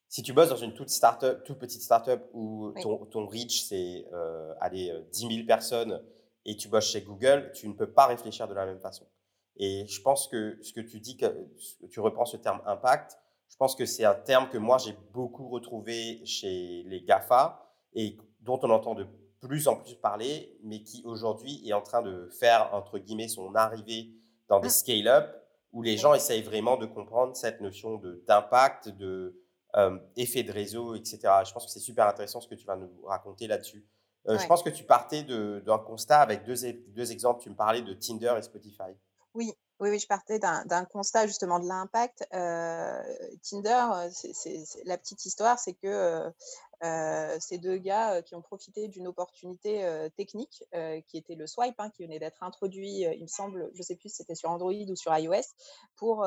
[0.08, 4.06] si tu bosses dans une toute, start toute petite startup où ton, ton reach, c'est
[4.14, 6.02] euh, aller 10 000 personnes
[6.46, 9.06] et tu bosses chez Google, tu ne peux pas réfléchir de la même façon.
[9.58, 11.26] Et je pense que ce que tu dis, que
[11.90, 13.18] tu reprends ce terme impact,
[13.50, 18.18] je pense que c'est un terme que moi j'ai beaucoup retrouvé chez les GAFA et
[18.42, 19.08] dont on entend de
[19.40, 23.54] plus en plus parler, mais qui aujourd'hui est en train de faire, entre guillemets, son
[23.56, 24.10] arrivée
[24.48, 24.72] dans des ah.
[24.72, 29.42] scale-up où les gens essayent vraiment de comprendre cette notion d'impact, de,
[29.76, 31.20] euh, effet de réseau, etc.
[31.46, 33.86] Je pense que c'est super intéressant ce que tu vas nous raconter là-dessus.
[34.28, 36.56] Euh, je pense que tu partais d'un constat avec deux,
[36.88, 37.44] deux exemples.
[37.44, 38.96] Tu me parlais de Tinder et Spotify.
[39.34, 42.26] Oui, oui, oui, je partais d'un constat justement de l'impact.
[42.34, 43.04] Euh,
[43.44, 46.32] Tinder, c'est la petite histoire, c'est que
[46.84, 49.86] euh, ces deux gars qui ont profité d'une opportunité
[50.16, 50.64] technique
[51.08, 53.96] qui était le swipe, hein, qui venait d'être introduit, il me semble, je ne sais
[53.96, 55.42] plus si c'était sur Android ou sur iOS,
[55.96, 56.26] pour,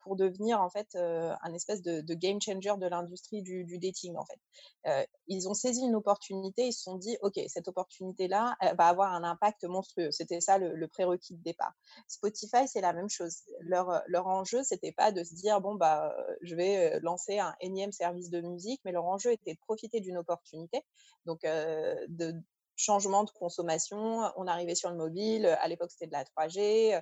[0.00, 5.08] pour devenir en fait un espèce de, game changer de l'industrie du, dating en fait.
[5.26, 9.24] ils ont saisi une opportunité, ils se sont dit, ok, cette opportunité-là va avoir un
[9.24, 10.10] impact monstrueux.
[10.10, 11.74] C'était ça le, prérequis de départ.
[12.08, 13.42] Spotify, c'est la même chose.
[13.60, 17.92] Leur, leur enjeu, c'était pas de se dire, bon bah, je vais lancer un énième
[17.92, 20.82] service de musique, mais leur enjeu était de profiter d'une opportunité,
[21.24, 22.34] donc de
[22.76, 24.30] changement de consommation.
[24.36, 27.00] On arrivait sur le mobile, à l'époque c'était de la 3G.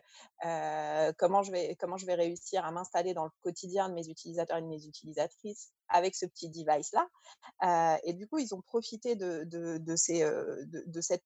[1.18, 4.58] comment, je vais, comment je vais réussir à m'installer dans le quotidien de mes utilisateurs
[4.58, 7.08] et de mes utilisatrices avec ce petit device-là.
[8.04, 11.24] et du coup, ils ont profité de, de, ces, de, cette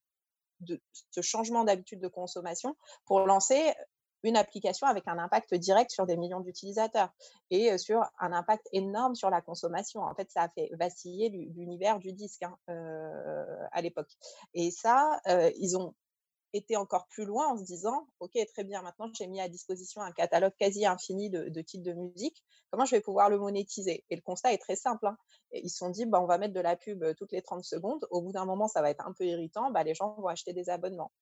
[0.61, 0.81] de
[1.11, 3.73] ce changement d'habitude de consommation pour lancer
[4.23, 7.11] une application avec un impact direct sur des millions d'utilisateurs
[7.51, 10.03] et sur un impact énorme sur la consommation.
[10.03, 12.59] En fait, ça a fait vaciller l'univers du disque hein,
[13.73, 14.11] à l'époque.
[14.55, 15.21] Et ça,
[15.57, 15.95] ils ont
[16.53, 20.01] été encore plus loin en se disant, OK, très bien, maintenant j'ai mis à disposition
[20.01, 24.05] un catalogue quasi infini de, titres de musique, comment je vais pouvoir le monétiser?
[24.11, 25.07] Et le constat est très simple.
[25.07, 25.17] Hein.
[25.53, 28.07] Ils se sont dit, bah, on va mettre de la pub toutes les 30 secondes,
[28.11, 30.53] au bout d'un moment, ça va être un peu irritant, bah, les gens vont acheter
[30.53, 31.13] des abonnements.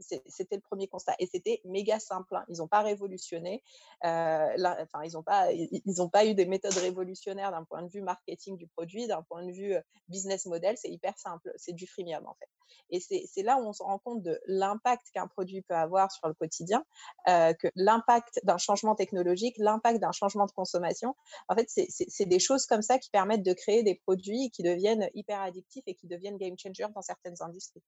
[0.00, 1.14] C'était le premier constat.
[1.18, 2.36] Et c'était méga simple.
[2.36, 2.44] Hein.
[2.48, 3.62] Ils n'ont pas révolutionné.
[4.04, 4.48] Euh,
[4.80, 5.82] enfin, ils n'ont pas, ils,
[6.12, 9.52] pas eu des méthodes révolutionnaires d'un point de vue marketing du produit, d'un point de
[9.52, 10.76] vue euh, business model.
[10.76, 11.52] C'est hyper simple.
[11.56, 12.48] C'est du freemium, en fait.
[12.90, 16.26] Et c'est là où on se rend compte de l'impact qu'un produit peut avoir sur
[16.28, 16.84] le quotidien,
[17.28, 21.14] euh, que l'impact d'un changement technologique, l'impact d'un changement de consommation.
[21.48, 25.08] En fait, c'est des choses comme ça qui permettent de créer des produits qui deviennent
[25.14, 27.82] hyper addictifs et qui deviennent game changers dans certaines industries.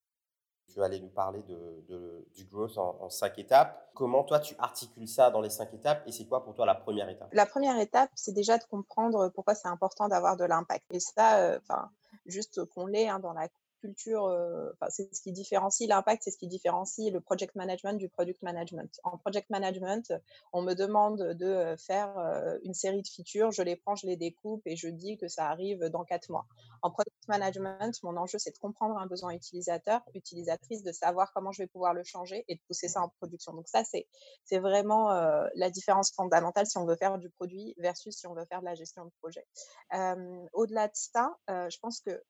[0.73, 3.91] Tu aller nous parler de, du growth en, cinq étapes.
[3.93, 6.73] Comment toi tu articules ça dans les cinq étapes et c'est quoi pour toi la
[6.73, 7.29] première étape?
[7.31, 10.85] La première étape, c'est déjà de comprendre pourquoi c'est important d'avoir de l'impact.
[10.91, 11.59] Et ça, euh,
[12.25, 13.47] juste qu'on l'ait hein, dans la
[13.83, 18.07] culture, euh, c'est ce qui différencie l'impact, c'est ce qui différencie le project management du
[18.07, 18.89] product management.
[19.03, 20.13] En project management,
[20.53, 24.07] on me demande de euh, faire euh, une série de features, je les prends, je
[24.07, 26.45] les découpe et je dis que ça arrive dans quatre mois.
[26.81, 31.51] En product management, mon enjeu, c'est de comprendre un besoin utilisateur, utilisatrice, de savoir comment
[31.51, 33.53] je vais pouvoir le changer et de pousser ça en production.
[33.53, 35.09] Donc ça, c'est vraiment
[35.55, 38.65] la différence fondamentale si on veut faire du produit versus si on veut faire de
[38.65, 39.45] la gestion de projet.
[40.53, 42.21] Au-delà de ça, je pense que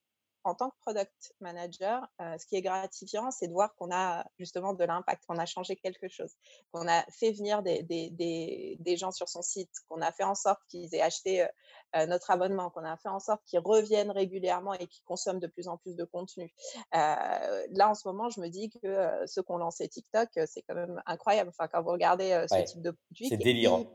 [0.44, 4.26] en tant que product manager, euh, ce qui est gratifiant, c'est de voir qu'on a
[4.38, 6.34] justement de l'impact, qu'on a changé quelque chose,
[6.72, 10.36] qu'on a fait venir des, des, des, gens sur son site, qu'on a fait en
[10.36, 11.48] sorte qu'ils aient acheté euh,
[11.96, 15.48] euh, notre abonnement, qu'on a fait en sorte qu'ils reviennent régulièrement et qu'ils consomment de
[15.48, 16.54] plus en plus de contenu.
[16.92, 20.76] là, en ce moment, je me dis que ceux qui ont lancé TikTok, c'est quand
[20.76, 21.50] même incroyable.
[21.50, 23.86] Enfin, quand vous regardez ce type de produit, c'est délirant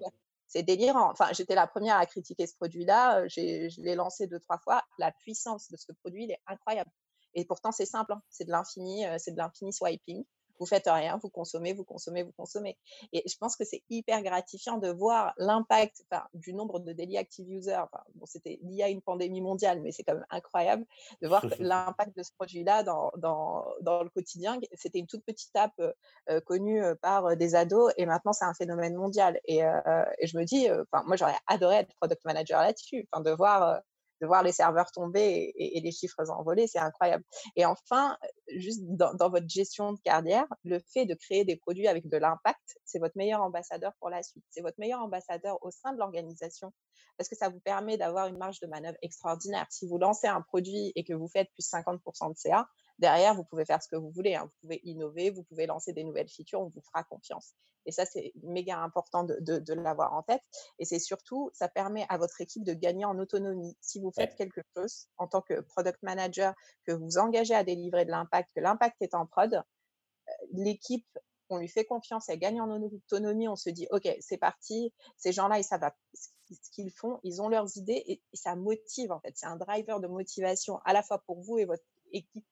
[0.49, 1.11] c'est délirant.
[1.11, 3.29] Enfin, j'étais la première à critiquer ce produit-là.
[3.29, 4.83] Je l'ai lancé deux, trois fois.
[4.99, 6.91] La puissance de ce produit, il est incroyable.
[7.35, 8.15] Et pourtant, c'est simple.
[8.15, 8.23] Hein.
[8.31, 10.25] C'est de l'infini, c'est de l'infini swiping
[10.59, 12.79] vous faites rien, vous consommez, vous consommez, vous consommez.
[13.12, 17.49] Et je pense que c'est hyper gratifiant de voir l'impact du nombre de daily active
[17.51, 17.85] users.
[18.14, 20.85] bon, c'était lié à une pandémie mondiale, mais c'est quand même incroyable
[21.23, 24.59] de voir l'impact de ce produit-là dans, dans, dans, le quotidien.
[24.75, 25.92] C'était une toute petite app euh,
[26.31, 29.40] euh, connue euh, par des ados et maintenant c'est un phénomène mondial.
[29.47, 33.81] Et, et je me dis, enfin, moi j'aurais adoré être product manager là-dessus, de voir
[34.20, 37.24] de voir les serveurs tomber et, les chiffres envoler, c'est incroyable.
[37.57, 38.16] Et enfin,
[38.57, 42.78] juste dans, votre gestion de carrière, le fait de créer des produits avec de l'impact,
[42.85, 44.44] c'est votre meilleur ambassadeur pour la suite.
[44.50, 46.72] C'est votre meilleur ambassadeur au sein de l'organisation
[47.16, 49.66] parce que ça vous permet d'avoir une marge de manœuvre extraordinaire.
[49.70, 52.68] Si vous lancez un produit et que vous faites plus 50% de CA,
[52.99, 54.35] derrière, vous pouvez faire ce que vous voulez.
[54.35, 54.45] Hein.
[54.45, 57.55] Vous pouvez innover, vous pouvez lancer des nouvelles features, on vous fera confiance.
[57.87, 60.43] Et ça, c'est méga important de, l'avoir en tête.
[60.79, 63.77] Et c'est surtout, ça permet à votre équipe de gagner en autonomie.
[63.81, 68.05] Si vous faites quelque chose en tant que product manager, que vous engagez à délivrer
[68.05, 71.07] de l'impact, que l'impact est en prod, euh, l'équipe,
[71.49, 75.33] on lui fait confiance, elle gagne en autonomie, on se dit, OK, c'est parti, ces
[75.33, 79.21] gens-là, ils savent ce qu'ils font, ils ont leurs idées et, et ça motive en
[79.21, 79.33] fait.
[79.35, 82.45] C'est un driver de motivation à la fois pour vous et votre équipe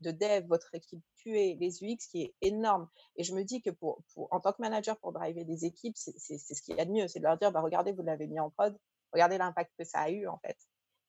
[0.00, 2.88] de dev, votre équipe QA, les UX qui est énorme.
[3.16, 6.38] Et je me dis que pour, en tant que manager, pour driver des équipes, c'est
[6.38, 7.08] ce qu'il y a de mieux.
[7.08, 8.76] C'est de leur dire, bah, regardez, vous l'avez mis en prod,
[9.12, 10.56] regardez l'impact que ça a eu en fait.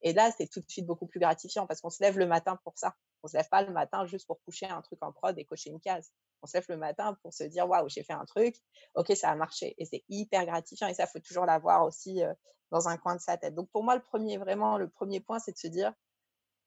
[0.02, 2.58] Et là, c'est tout de suite beaucoup plus gratifiant parce qu'on se lève le matin
[2.64, 2.94] pour ça.
[3.22, 5.70] On se lève pas le matin juste pour coucher un truc en prod et cocher
[5.70, 6.10] une case.
[6.42, 8.56] On se lève le matin pour se dire, waouh, j'ai fait un truc,
[8.94, 9.76] ok, ça a marché.
[9.78, 10.88] Et c'est hyper gratifiant.
[10.88, 12.34] Et ça, faut toujours l'avoir aussi euh,
[12.72, 13.54] dans un coin de sa tête.
[13.54, 15.92] Donc pour moi, le premier, vraiment, le premier point, c'est de se dire,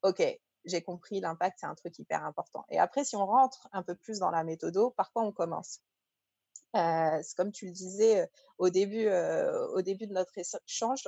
[0.01, 0.23] ok,
[0.65, 2.65] j'ai compris l'impact, c'est un truc hyper important.
[2.69, 5.81] Et après, si on rentre un peu plus dans la méthode, par quoi on commence?
[6.75, 11.07] Euh, C'est comme tu le disais euh, au début, euh, au début de notre échange.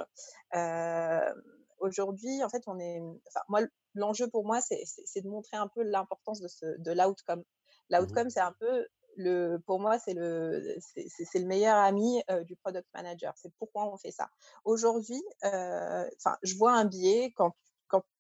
[1.80, 3.00] Aujourd'hui, en fait, on est.
[3.28, 3.62] Enfin, moi,
[3.93, 7.39] l'enjeu pour moi, c'est de montrer un peu l'importance de, ce, de l'outcome.
[7.39, 12.56] Mmh l'outcome, c'est un peu le, pour moi, c'est le, c'est, le meilleur ami du
[12.56, 13.34] product manager.
[13.38, 14.30] C'est pourquoi on fait ça.
[14.65, 17.54] Aujourd'hui, enfin, je vois un biais quand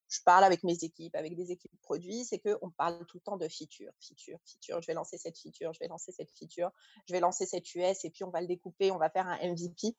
[0.09, 3.37] je parle avec mes équipes, avec des équipes produits, c'est qu'on parle tout le temps
[3.37, 4.81] de feature, feature, feature.
[4.81, 6.71] Je vais lancer cette feature, je vais lancer cette feature,
[7.07, 9.37] je vais lancer cette US et puis on va le découper, on va faire un
[9.37, 9.95] MVP.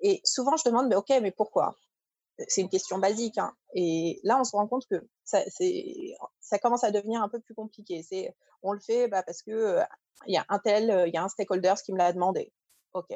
[0.00, 1.76] Et souvent, je demande, mais OK, mais pourquoi?
[2.48, 3.38] C'est une question basique.
[3.38, 3.54] Hein.
[3.74, 5.42] Et là, on se rend compte que ça,
[6.60, 8.02] commence à devenir un peu plus compliqué.
[8.02, 9.80] C'est, on le fait bah, parce que
[10.26, 12.52] il y a un tel, il y a un stakeholder qui me l'a demandé.
[12.94, 13.12] OK.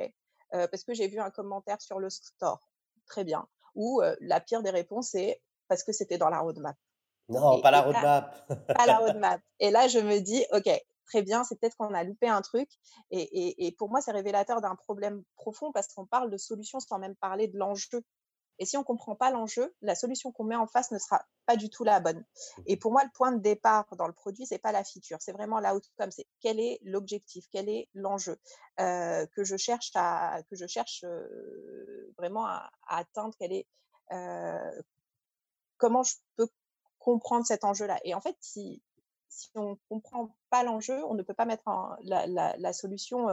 [0.50, 2.68] parce que j'ai vu un commentaire sur le store.
[3.06, 3.48] Très bien.
[3.74, 6.76] Ou la pire des réponses, c'est parce que c'était dans la roadmap.
[7.28, 8.46] Non, pas la roadmap.
[8.66, 9.40] pas la roadmap.
[9.60, 10.68] Et là, je me dis, OK,
[11.06, 12.68] très bien, c'est peut-être qu'on a loupé un truc.
[13.10, 17.16] Et, pour moi, c'est révélateur d'un problème profond parce qu'on parle de solution sans même
[17.16, 18.02] parler de l'enjeu.
[18.58, 21.24] Et si on ne comprend pas l'enjeu, la solution qu'on met en face ne sera
[21.46, 22.24] pas du tout la bonne.
[22.66, 25.32] Et pour moi, le point de départ dans le produit, c'est pas la feature, c'est
[25.32, 26.10] vraiment l'outcome.
[26.10, 28.38] C'est quel est l'objectif, quel est l'enjeu
[28.78, 33.66] euh, que je cherche à, que je cherche euh, vraiment à, atteindre, quel est
[34.12, 34.82] euh,
[35.82, 36.46] comment je peux
[37.00, 37.98] comprendre cet enjeu-là?
[38.04, 38.80] Et en fait, si,
[39.56, 41.64] on ne comprend pas l'enjeu, on ne peut pas mettre
[42.04, 43.26] la, solution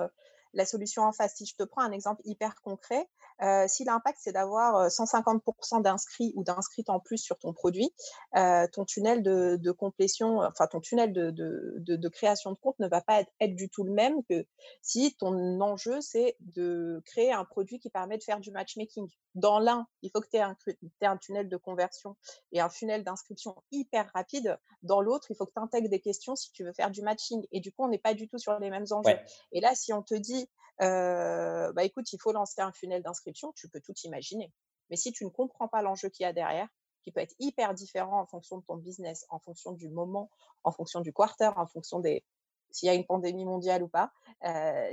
[0.54, 1.36] la solution en face.
[1.36, 3.08] Si je te prends un exemple hyper concret,
[3.42, 7.94] euh, si l'impact c'est d'avoir 150% d'inscrits ou d'inscrites en plus sur ton produit,
[8.36, 13.22] euh, ton tunnel de, complétion, enfin ton tunnel de, création de compte ne va pas
[13.40, 14.46] être, du tout le même que
[14.82, 19.08] si ton enjeu c'est de créer un produit qui permet de faire du matchmaking.
[19.36, 22.16] Dans l'un, il faut que tu aies, aies, un tunnel de conversion
[22.52, 24.58] et un tunnel d'inscription hyper rapide.
[24.82, 27.46] Dans l'autre, il faut que tu intègres des questions si tu veux faire du matching.
[27.52, 29.18] Et du coup, on n'est pas du tout sur les mêmes enjeux.
[29.52, 30.50] Et là, si on te dit
[30.80, 34.52] bah écoute, il faut lancer un funnel d'inscription, tu peux tout imaginer.
[34.90, 36.68] Mais si tu ne comprends pas l'enjeu qu'il y a derrière,
[37.04, 40.30] qui peut être hyper différent en fonction de ton business, en fonction du moment,
[40.64, 42.24] en fonction du quarter, en fonction des
[42.72, 44.12] s'il y a une pandémie mondiale ou pas,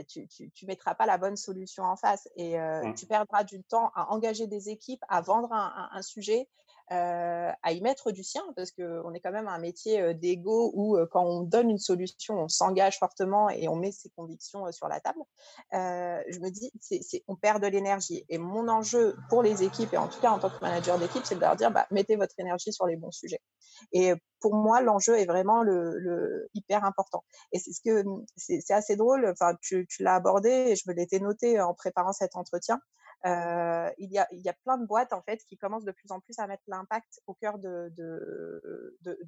[0.08, 2.94] tu, ne mettras pas la bonne solution en face et mmh.
[2.94, 7.80] tu perdras du temps à engager des équipes, à vendre un sujet, euh, à y
[7.80, 11.24] mettre du sien, parce qu'on est quand même un métier euh, d'ego où euh, quand
[11.24, 15.18] on donne une solution, on s'engage fortement et on met ses convictions sur la table.
[15.72, 18.24] je me dis, c'est, on perd de l'énergie.
[18.28, 21.24] Et mon enjeu pour les équipes, et en tout cas en tant que manager d'équipe,
[21.24, 23.40] c'est de leur dire, bah, mettez votre énergie sur les bons sujets.
[23.92, 27.24] Et pour moi, l'enjeu est vraiment le, hyper important.
[27.52, 28.04] Et c'est ce que
[28.36, 29.26] c'est, assez drôle.
[29.26, 32.80] Enfin, tu, tu l'as abordé et je me l'étais noté en préparant cet entretien
[33.26, 36.10] il, y a, il y a plein de boîtes en fait qui commencent de plus
[36.10, 39.18] en plus à mettre l'impact au cœur de, de, de,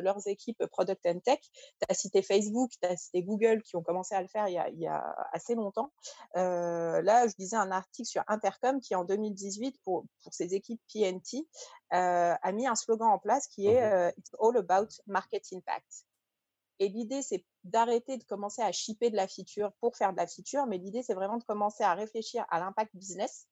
[0.00, 1.38] leurs équipes product and tech.
[1.42, 4.54] Tu as cité Facebook, tu as cité Google qui ont commencé à le faire il
[4.54, 5.92] y a, il y a assez longtemps.
[6.34, 11.46] là, je disais un article sur Intercom qui en 2018 pour, pour ses équipes PNT
[11.90, 16.06] a mis un slogan en place qui est mmh It's all about market impact.
[16.78, 20.26] Et l'idée, c'est d'arrêter de commencer à shipper de la feature pour faire de la
[20.26, 23.46] feature, mais l'idée, c'est vraiment de commencer à réfléchir à l'impact business.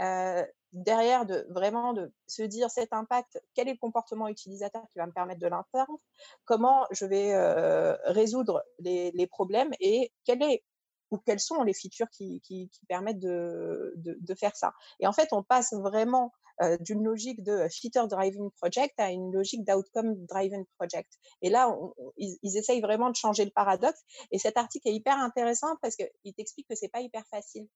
[0.00, 4.98] Euh, derrière, de vraiment de se dire cet impact, quel est le comportement utilisateur qui
[4.98, 5.96] va me permettre de l'interne,
[6.44, 10.64] comment je vais euh, résoudre les, problèmes et quel est
[11.10, 14.74] ou quelles sont les features qui, permettent de, faire ça?
[14.98, 16.32] Et en fait, on passe vraiment
[16.80, 21.12] d'une logique de feature driving project à une logique d'outcome driving project.
[21.42, 21.74] Et là,
[22.16, 24.00] ils, ils, essayent vraiment de changer le paradoxe.
[24.30, 27.66] Et cet article est hyper intéressant parce qu'il t'explique que c'est pas hyper facile.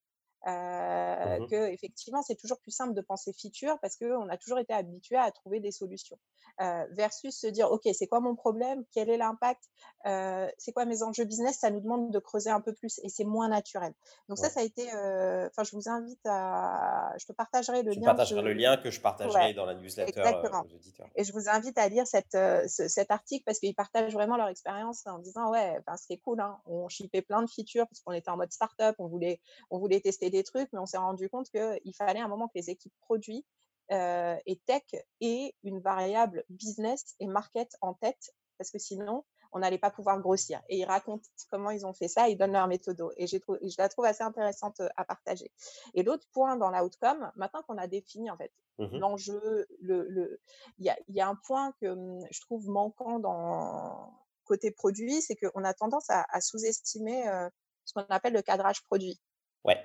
[0.47, 4.59] Euh, mmh que effectivement c'est toujours plus simple de penser feature parce qu'on a toujours
[4.59, 6.19] été habitué à trouver des solutions.
[6.61, 8.85] Euh, versus se dire ok c'est quoi mon problème?
[8.93, 9.63] Quel est l'impact?
[10.07, 11.59] Euh, c'est quoi mes enjeux business?
[11.59, 13.93] Ça nous demande de creuser un peu plus et c'est moins naturel.
[14.29, 18.01] Donc ça ça a été enfin je vous invite à je te partagerai le tu
[18.01, 21.49] lien partagerai le lien que je partagerai dans la newsletter aux auditeurs et je vous
[21.49, 25.81] invite à lire cette, cet article parce qu'ils partagent vraiment leur expérience en disant ouais
[25.87, 28.95] ben, c'est cool hein, on shippait plein de features parce qu'on était en mode startup
[28.99, 32.29] on voulait on voulait tester des trucs, mais on s'est rendu compte qu'il fallait un
[32.29, 33.45] moment que les équipes produits
[33.91, 34.83] euh, et tech
[35.21, 40.21] aient une variable business et market en tête, parce que sinon, on n'allait pas pouvoir
[40.21, 40.61] grossir.
[40.69, 43.03] Et ils racontent comment ils ont fait ça, ils donnent leur méthode.
[43.17, 43.39] Et, je
[43.79, 45.51] la trouve assez intéressante euh, à partager.
[45.95, 50.41] Et l'autre point dans l'outcome, maintenant qu'on a défini en fait mmh l'enjeu, le,
[50.79, 54.13] il y, a, y, a, un point que hum, je trouve manquant dans
[54.45, 57.49] côté produit, c'est qu'on a tendance à, sous-estimer euh,
[57.85, 59.21] ce qu'on appelle le cadrage produit.
[59.65, 59.79] Ouais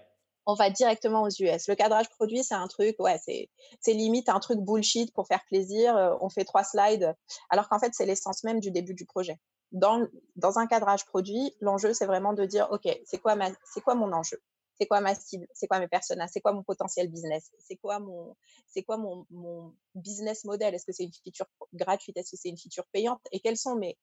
[0.45, 1.67] on va directement aux US.
[1.67, 5.95] Le cadrage produit, c'est un truc, ouais, c'est limite un truc bullshit pour faire plaisir.
[5.95, 7.15] Euh, on fait trois slides,
[7.49, 9.39] alors qu'en fait, c'est l'essence même du début du projet.
[9.71, 13.95] Dans, dans un cadrage produit, l'enjeu, c'est vraiment de dire, OK, c'est quoi, c'est quoi
[13.95, 14.41] mon enjeu?
[14.79, 15.47] C'est quoi ma cible?
[15.53, 16.27] C'est quoi mes personas?
[16.27, 17.51] C'est quoi mon potentiel business?
[17.59, 18.35] C'est quoi mon,
[18.67, 20.73] c'est quoi mon, mon business model?
[20.73, 22.17] Est-ce que c'est une feature gratuite?
[22.17, 23.21] Est-ce que c'est une feature payante?
[23.31, 23.97] Et quelles sont mes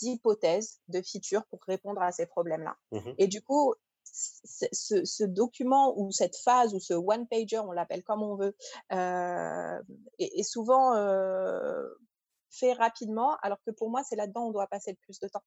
[0.00, 2.76] hypothèses de features pour répondre à ces problèmes-là?
[2.90, 8.22] Mmh Et du coup, ce, document ou cette phase ou ce one-pager, on l'appelle comme
[8.22, 8.54] on veut,
[8.92, 9.82] euh,
[10.18, 11.88] est, souvent euh,
[12.50, 15.42] fait rapidement, alors que pour moi, c'est là-dedans on doit passer le plus de temps.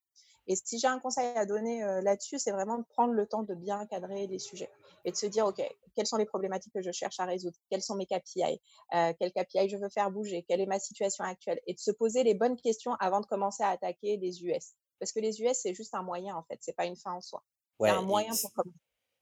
[0.48, 3.42] Et si j'ai un conseil à donner euh, là-dessus, c'est vraiment de prendre le temps
[3.42, 4.70] de bien cadrer les sujets
[5.04, 5.60] et de se dire, OK,
[5.96, 7.56] quelles sont les problématiques que je cherche à résoudre?
[7.68, 10.44] Quels sont mes KPI Quel KPI je veux faire bouger?
[10.48, 11.60] Quelle est ma situation actuelle?
[11.66, 14.74] Et de se poser les bonnes questions avant de commencer à attaquer les US.
[14.98, 17.20] Parce que les US, c'est juste un moyen, en fait, c'est pas une fin en
[17.20, 17.42] soi.
[17.80, 18.78] C'est un moyen pour commencer.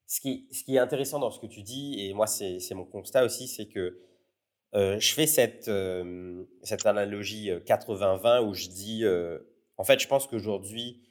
[0.07, 2.85] Ce qui, ce qui est intéressant dans ce que tu dis, et moi c'est mon
[2.85, 3.99] constat aussi, c'est que
[4.75, 9.05] euh, je fais cette, euh, cette analogie 80-20 euh, où je dis,
[9.77, 11.03] en fait, je pense qu'aujourd'hui,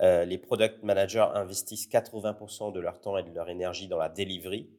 [0.00, 4.70] les product managers investissent 80% de leur temps et de leur énergie dans la delivery.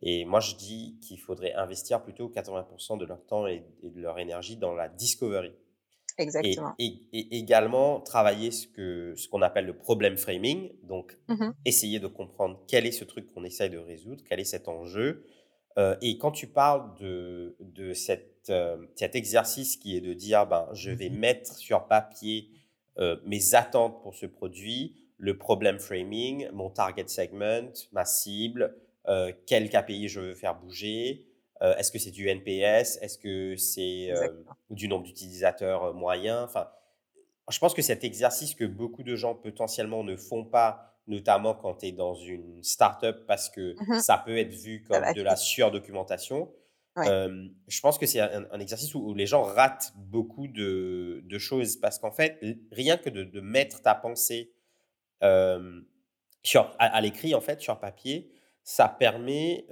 [0.00, 4.00] Et moi, je dis qu'il faudrait investir plutôt 80% de leur temps et, et, de
[4.00, 5.52] leur énergie dans la discovery.
[6.18, 6.74] Exactement.
[6.78, 12.08] Et, également travailler ce qu'on ce qu'on appelle le problem framing, donc mmh essayer de
[12.08, 15.24] comprendre quel est ce truc qu'on essaye de résoudre, quel est cet enjeu.
[15.78, 20.46] Euh, et quand tu parles de, de cette, euh, cet exercice qui est de dire,
[20.46, 22.48] ben, je vais mmh mettre sur papier
[22.98, 28.74] euh, mes attentes pour ce produit, le problem framing, mon target segment, ma cible,
[29.46, 31.27] quel KPI je veux faire bouger,
[31.62, 34.28] euh, est-ce que c'est du NPS Est-ce que c'est euh,
[34.70, 36.44] du nombre d'utilisateurs euh, moyens?
[36.44, 36.68] Enfin,
[37.50, 41.74] je pense que cet exercice que beaucoup de gens potentiellement ne font pas, notamment quand
[41.74, 45.34] tu es dans une startup, parce que mmh ça peut être vu comme de la
[45.34, 46.52] surdocumentation.
[46.96, 52.12] je pense que c'est un, exercice où, les gens ratent beaucoup de, choses parce qu'en
[52.12, 52.38] fait,
[52.70, 54.52] rien que de, mettre ta pensée
[56.42, 58.30] sur, à l'écrit, en fait, sur papier,
[58.68, 59.66] ça permet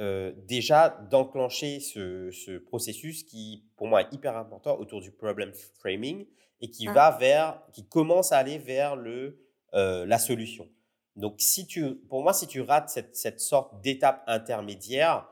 [0.46, 6.24] déjà d'enclencher ce, processus qui, pour moi, est hyper important autour du problem framing
[6.62, 6.92] et qui mmh.
[6.94, 9.38] va vers, qui commence à aller vers le,
[9.74, 10.66] la solution.
[11.14, 15.28] Donc, si tu, pour moi, si tu rates cette, cette sorte d'étape intermédiaire,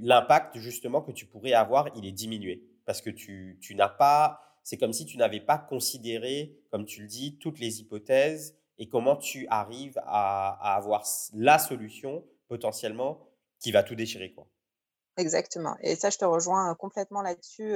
[0.00, 4.40] l'impact justement que tu pourrais avoir, il est diminué parce que tu, tu n'as pas,
[4.62, 8.88] c'est comme si tu n'avais pas considéré, comme tu le dis, toutes les hypothèses et
[8.88, 14.32] comment tu arrives à, à avoir la solution potentiellement qui va tout déchirer.
[14.32, 14.46] Quoi.
[15.16, 15.76] Exactement.
[15.82, 17.74] Et ça, je te rejoins complètement là-dessus.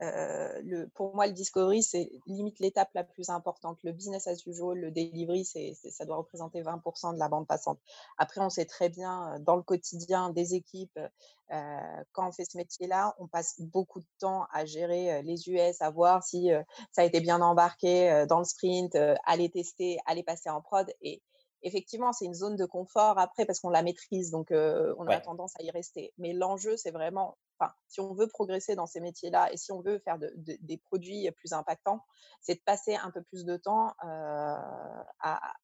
[0.00, 3.78] le, pour moi, le discovery, c'est limite l'étape la plus importante.
[3.82, 7.80] Le business as usual, le delivery, c'est, ça doit représenter 20% de la bande passante.
[8.18, 11.00] Après, on sait très bien, dans le quotidien des équipes,
[12.12, 15.90] quand on fait ce métier-là, on passe beaucoup de temps à gérer les US, à
[15.90, 16.50] voir si
[16.92, 20.60] ça a été bien embarqué dans le sprint, à les tester, à les passer en
[20.60, 20.92] prod.
[21.00, 21.22] Et
[21.62, 25.54] effectivement, c'est une zone de confort après parce qu'on la maîtrise, donc on a tendance
[25.58, 26.12] à y rester.
[26.18, 29.80] Mais l'enjeu, c'est vraiment, enfin, si on veut progresser dans ces métiers-là et si on
[29.80, 32.04] veut faire des produits plus impactants,
[32.40, 35.54] c'est de passer un peu plus de temps à,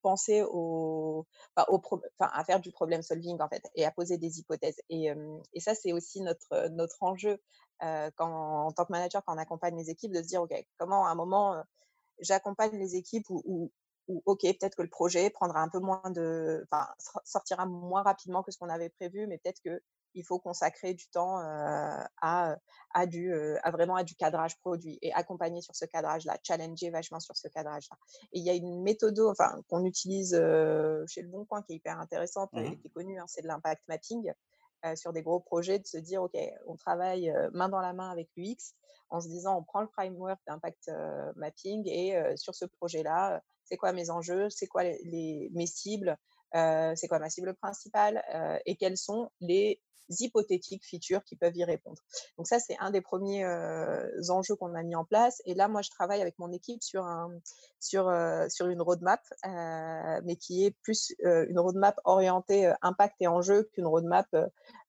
[0.00, 4.80] penser au, à faire du problem solving en fait et à poser des hypothèses.
[4.88, 5.10] Et,
[5.58, 7.38] ça, c'est aussi notre, notre enjeu
[7.80, 11.06] quand, en tant que manager, quand on accompagne les équipes, de se dire, OK, comment
[11.06, 11.62] à un moment,
[12.20, 13.26] j'accompagne les équipes
[14.08, 16.86] où, ou ok, peut-être que le projet prendra un peu moins de, enfin,
[17.24, 19.80] sortira moins rapidement que ce qu'on avait prévu, mais peut-être que
[20.14, 22.08] il faut consacrer du temps à,
[22.94, 27.20] à, du, à vraiment à du cadrage produit et accompagner sur ce cadrage-là, challenger vachement
[27.20, 27.98] sur ce cadrage-là.
[28.32, 30.30] Et il y a une méthode enfin, qu'on utilise
[31.06, 33.42] chez Le Bon Coin qui est hyper intéressante et mmh qui est connue, hein, c'est
[33.42, 34.32] de l'impact mapping.
[34.94, 36.36] sur des gros projets, de se dire, OK,
[36.66, 38.74] on travaille main dans la main avec l'UX
[39.10, 40.90] en se disant, on prend le framework d'impact
[41.36, 46.16] mapping et sur ce projet-là, c'est quoi mes enjeux, c'est quoi les, mes cibles,
[46.52, 48.22] c'est quoi ma cible principale
[48.64, 52.00] et quels sont les hypothétiques features qui peuvent y répondre.
[52.38, 53.44] Donc ça, c'est un des premiers
[54.28, 55.42] enjeux qu'on a mis en place.
[55.46, 57.30] Et là, moi, je travaille avec mon équipe sur, un,
[57.80, 58.04] sur,
[58.48, 64.28] sur une roadmap, mais qui est plus une roadmap orientée impact et enjeu qu'une roadmap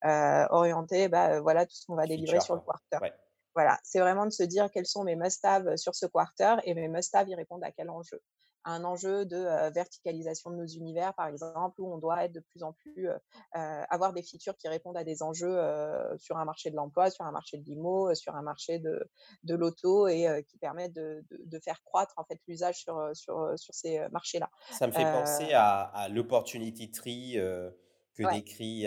[0.03, 2.99] orientée, bah, voilà, tout ce qu'on va délivrer sur le quarter.
[3.55, 6.87] Voilà, c'est vraiment de se dire quels sont mes must-have sur ce quarter et mes
[6.87, 8.21] must-have, y répondent à quel enjeu
[8.67, 12.63] un enjeu de verticalisation de nos univers, par exemple, où on doit être de plus
[12.63, 13.09] en plus
[13.53, 15.57] avoir des features qui répondent à des enjeux
[16.17, 19.09] sur un marché de l'emploi, sur un marché de l'IMO, sur un marché de,
[19.43, 23.73] de l'auto et qui permettent de, de, faire croître en fait l'usage sur, sur, sur
[23.73, 24.49] ces marchés-là.
[24.71, 27.37] Ça me fait penser à, à l'opportunity tree
[28.15, 28.85] que décrit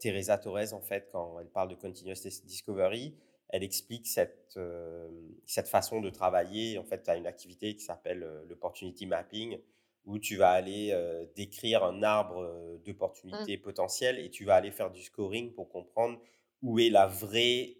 [0.00, 2.14] Teresa Torres en fait quand elle parle de continuous
[2.44, 3.14] discovery
[3.50, 5.08] elle explique cette, euh,
[5.44, 6.78] cette façon de travailler.
[6.78, 9.58] En fait, tu as une activité qui s'appelle euh, l'opportunity mapping,
[10.06, 13.62] où tu vas aller euh, décrire un arbre d'opportunités mmh.
[13.62, 16.18] potentielles et tu vas aller faire du scoring pour comprendre
[16.62, 17.76] où est la vraie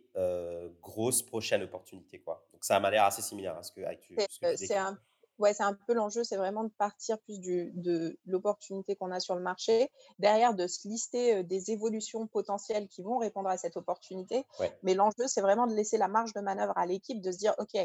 [0.82, 2.18] grosse prochaine opportunité.
[2.18, 2.46] Quoi.
[2.52, 4.16] Donc, ça m'a l'air assez similaire à ce que, tu,
[4.56, 4.98] C'est un
[5.40, 9.20] ouais, c'est un peu l'enjeu, c'est vraiment de partir plus du, de l'opportunité qu'on a
[9.20, 13.76] sur le marché, derrière de se lister des évolutions potentielles qui vont répondre à cette
[13.76, 14.44] opportunité.
[14.82, 17.54] Mais l'enjeu, c'est vraiment de laisser la marge de manœuvre à l'équipe, de se dire,
[17.58, 17.76] OK,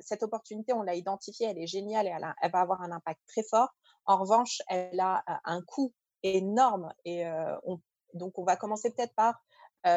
[0.00, 3.20] cette opportunité, on l'a identifiée, elle est géniale et elle, elle, va avoir un impact
[3.26, 3.74] très fort.
[4.06, 5.92] En revanche, elle a un coût
[6.22, 7.26] énorme et
[7.64, 7.80] on,
[8.12, 9.42] donc on va commencer peut-être par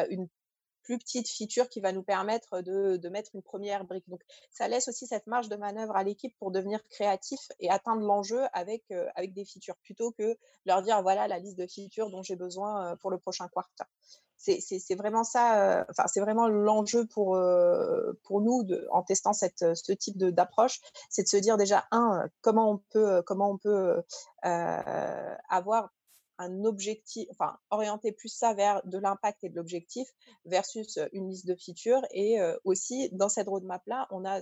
[0.08, 0.28] une
[0.88, 4.08] plus petite feature qui va nous permettre de, mettre une première brique.
[4.08, 8.00] Donc, ça laisse aussi cette marge de manœuvre à l'équipe pour devenir créatif et atteindre
[8.00, 12.10] l'enjeu avec, euh, avec des features plutôt que leur dire voilà la liste de features
[12.10, 13.84] dont j'ai besoin euh, pour le prochain quarter.
[14.38, 17.38] C'est vraiment ça, euh, enfin, c'est vraiment l'enjeu pour,
[18.22, 20.80] pour nous en testant cette, ce type d'approche,
[21.10, 24.00] c'est de se dire déjà, un, comment on peut, comment on peut
[24.40, 25.90] avoir
[26.38, 30.08] un objectif, enfin, orienter plus ça vers de l'impact et de l'objectif
[30.44, 32.02] versus une liste de features.
[32.12, 34.40] Et aussi, dans cette roadmap-là, on a,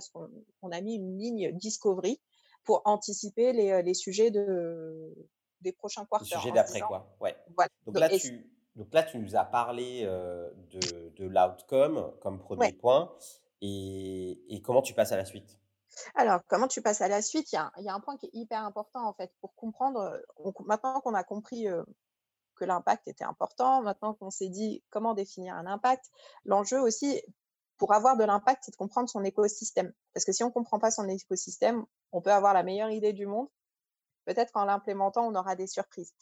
[0.61, 2.21] on, a mis une ligne discovery
[2.63, 5.13] pour anticiper les, les sujets de,
[5.61, 6.37] des prochains quarters.
[6.37, 7.15] Les sujets d'après, quoi.
[7.19, 7.35] Ouais.
[7.85, 13.13] Donc, là, tu, donc là, tu nous as parlé de, de l'outcome comme premier point.
[13.61, 15.57] Et, et comment tu passes à la suite?
[16.15, 17.51] Alors, comment tu passes à la suite?
[17.51, 20.21] Il y, a, un point qui est hyper important en fait pour comprendre.
[20.65, 21.67] maintenant qu'on a compris
[22.55, 26.05] que l'impact était important, maintenant qu'on s'est dit comment définir un impact,
[26.45, 27.21] l'enjeu aussi
[27.77, 29.93] pour avoir de l'impact, c'est de comprendre son écosystème.
[30.13, 33.13] Parce que si on ne comprend pas son écosystème, on peut avoir la meilleure idée
[33.13, 33.47] du monde.
[34.25, 36.13] Peut-être qu'en l'implémentant, on aura des surprises.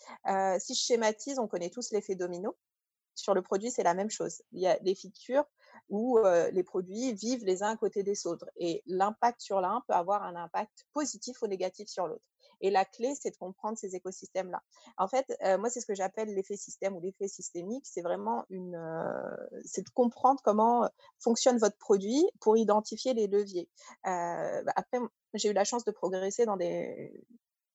[0.59, 2.55] si je schématise, on connaît tous l'effet domino.
[3.15, 4.43] Sur le produit, c'est la même chose.
[4.51, 5.45] Il y a des features
[5.89, 6.19] où
[6.51, 8.49] les produits vivent les uns à côté des autres.
[8.57, 12.23] Et l'impact sur l'un peut avoir un impact positif ou négatif sur l'autre.
[12.61, 14.61] Et la clé, c'est de comprendre ces écosystèmes-là.
[14.97, 15.25] En fait,
[15.59, 17.85] moi, c'est ce que j'appelle l'effet système ou l'effet systémique.
[17.85, 18.79] C'est vraiment une,
[19.63, 20.89] c'est de comprendre comment
[21.19, 23.69] fonctionne votre produit pour identifier les leviers.
[24.03, 24.99] Bah, après,
[25.33, 27.25] j'ai eu la chance de progresser dans des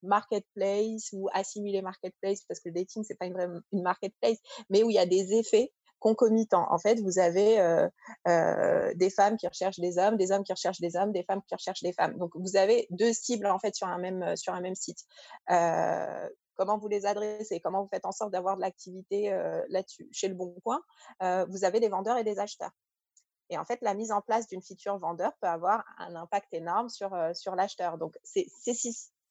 [0.03, 4.39] marketplaces ou assimiler marketplace parce que le dating c'est pas une vraie marketplace
[4.69, 6.67] mais où il y a des effets concomitant.
[6.71, 7.89] En fait, vous avez euh,
[8.27, 11.43] euh, des femmes qui recherchent des hommes, des hommes qui recherchent des hommes, des femmes
[11.47, 12.17] qui recherchent des femmes.
[12.19, 15.05] Donc, vous avez deux cibles en fait sur un même euh, sur un même site.
[16.55, 19.31] comment vous les adressez Comment vous faites en sorte d'avoir de l'activité
[19.69, 20.81] là-dessus Chez Le Bon Coin,
[21.49, 22.73] vous avez des vendeurs et des acheteurs.
[23.49, 26.91] Et en fait, la mise en place d'une feature vendeur peut avoir un impact énorme
[26.91, 27.97] sur, sur l'acheteur.
[27.97, 28.47] Donc, c'est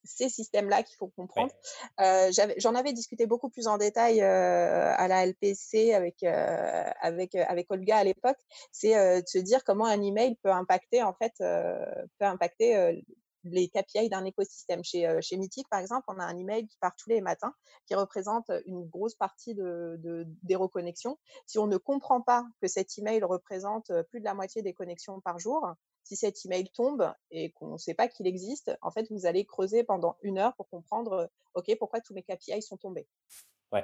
[0.04, 1.52] ces systèmes-là qu'il faut comprendre.
[1.98, 8.04] J'en avais discuté beaucoup plus en détail à la LPC avec, avec, avec Olga à
[8.04, 8.38] l'époque.
[8.72, 13.02] C'est de se dire comment un email peut impacter, en fait, peut impacter
[13.44, 14.84] les KPI d'un écosystème.
[14.84, 17.54] Chez, chez Mythic, par exemple, on a un email qui part tous les matins,
[17.86, 21.18] qui représente une grosse partie de, de, des reconnexions.
[21.46, 25.20] Si on ne comprend pas que cet email représente plus de la moitié des connexions
[25.20, 25.66] par jour,
[26.04, 29.44] si cet email tombe et qu'on ne sait pas qu'il existe, en fait, vous allez
[29.44, 33.06] creuser pendant une heure pour comprendre, OK, pourquoi tous mes KPI sont tombés.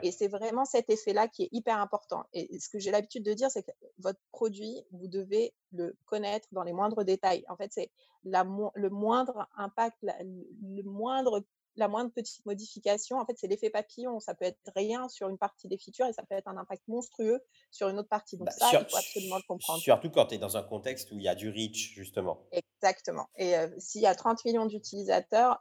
[0.03, 2.25] Et c'est vraiment cet effet-là qui est hyper important.
[2.33, 6.49] Et ce que j'ai l'habitude de dire, c'est que votre produit, vous devez le connaître
[6.51, 7.45] dans les moindres détails.
[7.49, 7.93] En fait, c'est
[8.25, 11.45] le moindre impact, le moindre
[11.77, 14.21] la moindre petite modification, en fait, c'est l'effet papillon.
[14.21, 16.83] Ça peut être rien sur une partie des features et ça peut être un impact
[16.89, 18.37] monstrueux sur une autre partie.
[18.37, 19.81] Donc, bah, ça, il faut absolument le comprendre.
[19.81, 22.47] Surtout quand tu es dans un contexte où il y a du reach, justement.
[22.53, 23.29] Exactement.
[23.37, 25.59] Et s'il y a 30 millions d'utilisateurs,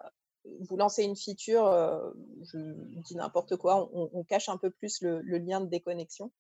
[0.62, 1.66] vous lancez une feature,
[2.44, 2.58] je
[3.02, 6.32] dis n'importe quoi, on, cache un peu plus le, lien de déconnexion.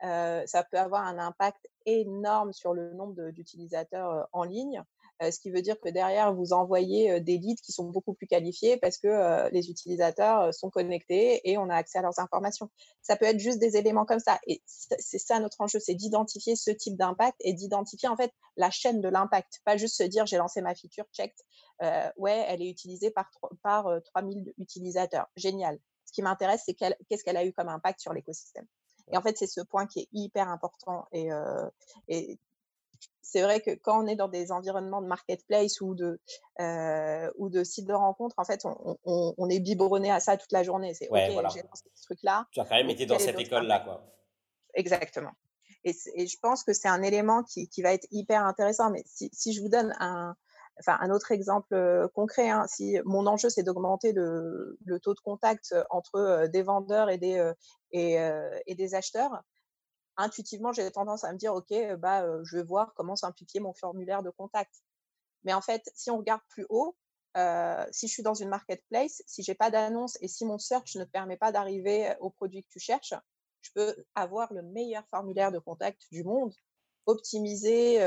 [0.00, 4.82] ça peut avoir un impact énorme sur le nombre d'utilisateurs en ligne
[5.20, 8.76] ce qui veut dire que derrière, vous envoyez des leads qui sont beaucoup plus qualifiés
[8.76, 12.70] parce que les utilisateurs sont connectés et on a accès à leurs informations.
[13.02, 14.40] Ça peut être juste des éléments comme ça.
[14.46, 18.70] Et c'est ça notre enjeu, c'est d'identifier ce type d'impact et d'identifier en fait la
[18.70, 19.60] chaîne de l'impact.
[19.64, 21.38] Pas juste se dire j'ai lancé ma feature, checked,
[22.16, 23.30] ouais, elle est utilisée par,
[23.62, 25.26] par 3000 utilisateurs.
[25.36, 25.78] Génial.
[26.06, 28.66] Ce qui m'intéresse, c'est qu'est-ce qu'elle a eu comme impact sur l'écosystème.
[29.12, 31.06] Et en fait, c'est ce point qui est hyper important.
[31.12, 31.28] Et,
[32.08, 32.38] et
[33.34, 36.20] c'est vrai que quand on est dans des environnements de marketplace ou de,
[36.60, 38.64] euh, ou de sites de rencontres, en fait,
[39.04, 40.94] on, est biberonné à ça toute la journée.
[40.94, 42.46] C'est OK, j'ai lancé ce truc-là.
[42.52, 44.04] Tu as quand même été dans cette école-là, quoi.
[44.74, 45.32] Exactement.
[45.84, 48.90] Et, je pense que c'est un élément qui, va être hyper intéressant.
[48.90, 50.36] Mais si, je vous donne un,
[50.78, 55.20] enfin, un autre exemple euh, concret, hein, si mon enjeu c'est d'augmenter le, taux de
[55.20, 57.52] contact entre euh, des vendeurs et des,
[57.92, 59.42] et des acheteurs,
[60.16, 64.22] intuitivement, j'ai tendance à me dire, OK, bah, je vais voir comment simplifier mon formulaire
[64.22, 64.82] de contact.
[65.44, 66.96] Mais en fait, si on regarde plus haut,
[67.90, 71.04] si je suis dans une marketplace, si j'ai pas d'annonce et si mon search ne
[71.04, 73.14] permet pas d'arriver au produit que tu cherches,
[73.60, 76.54] je peux avoir le meilleur formulaire de contact du monde,
[77.06, 77.98] optimisé,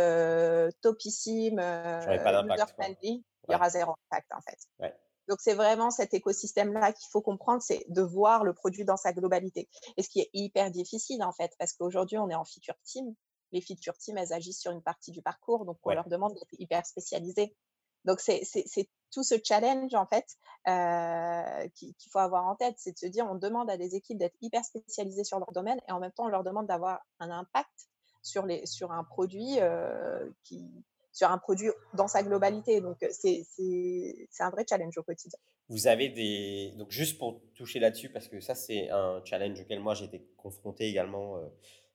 [0.82, 3.26] topissime, user-friendly.
[3.50, 4.58] Il y aura zéro impact en fait.
[4.80, 4.96] Ouais.
[5.28, 9.14] Donc, c'est vraiment cet écosystème-là qu'il faut comprendre, c'est de voir le produit dans sa
[9.14, 9.70] globalité.
[9.98, 13.14] Et ce qui est hyper difficile, en fait, parce qu'aujourd'hui, on est en feature team.
[13.52, 16.54] Les feature teams, elles agissent sur une partie du parcours, donc on leur demande d'être
[16.60, 17.56] hyper spécialisés.
[18.06, 18.42] Donc, c'est
[19.12, 20.26] tout ce challenge, en fait,
[20.68, 22.76] euh, qu'il faut avoir en tête.
[22.78, 25.80] C'est de se dire, on demande à des équipes d'être hyper spécialisées sur leur domaine
[25.88, 27.90] et en même temps, on leur demande d'avoir un impact
[28.22, 30.66] sur, les, sur un produit euh, qui,
[31.18, 32.80] sur un produit dans sa globalité.
[32.80, 33.44] Donc, c'est
[34.40, 35.40] un vrai challenge au quotidien.
[35.68, 36.74] Vous avez des.
[36.78, 40.24] Donc, juste pour toucher là-dessus, parce que ça, c'est un challenge auquel moi, j'ai été
[40.38, 41.40] confronté également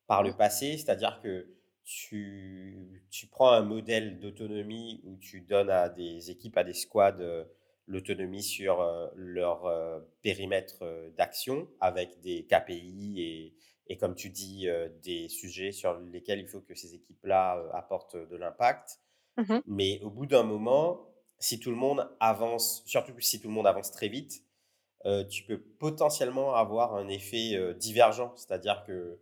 [0.09, 0.77] par le passé.
[0.77, 1.47] C'est-à-dire que
[1.85, 7.47] tu, tu, prends un modèle d'autonomie où tu donnes à des équipes, à des squads,
[7.87, 10.85] l'autonomie sur leur périmètre
[11.17, 13.55] d'action avec des KPI et,
[13.87, 14.67] et comme tu dis,
[15.03, 19.02] des sujets sur lesquels il faut que ces équipes-là apportent de l'impact.
[19.37, 21.09] Mmh Mais au bout d'un moment,
[21.39, 24.45] si tout le monde avance, surtout si tout le monde avance très vite,
[25.07, 28.33] euh, tu peux potentiellement avoir un effet euh, divergent.
[28.37, 29.21] C'est-à-dire que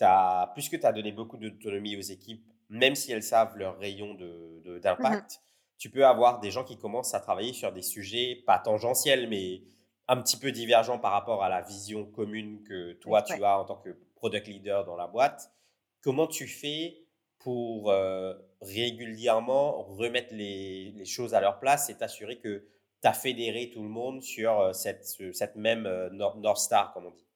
[0.00, 4.14] as, puisque tu as donné beaucoup d'autonomie aux équipes, même si elles savent leur rayon
[4.14, 5.40] mmh d'impact,
[5.78, 9.62] tu peux avoir des gens qui commencent à travailler sur des sujets pas tangentiels, mais
[10.08, 13.64] un petit peu divergents par rapport à la vision commune que toi, tu as en
[13.64, 15.52] tant que product leader dans la boîte.
[16.00, 17.01] Comment tu fais
[17.42, 22.64] pour euh, régulièrement remettre les, choses à leur place et t'assurer que
[23.02, 27.10] tu as fédéré tout le monde sur euh, cette, même euh, North Star, comme on
[27.10, 27.26] dit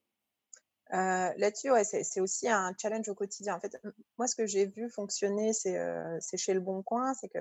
[0.91, 3.57] Là-dessus, ouais, c'est aussi un challenge au quotidien.
[3.57, 3.77] En fait,
[4.19, 7.41] moi, ce que j'ai vu fonctionner, c'est chez Le Bon Coin, c'est que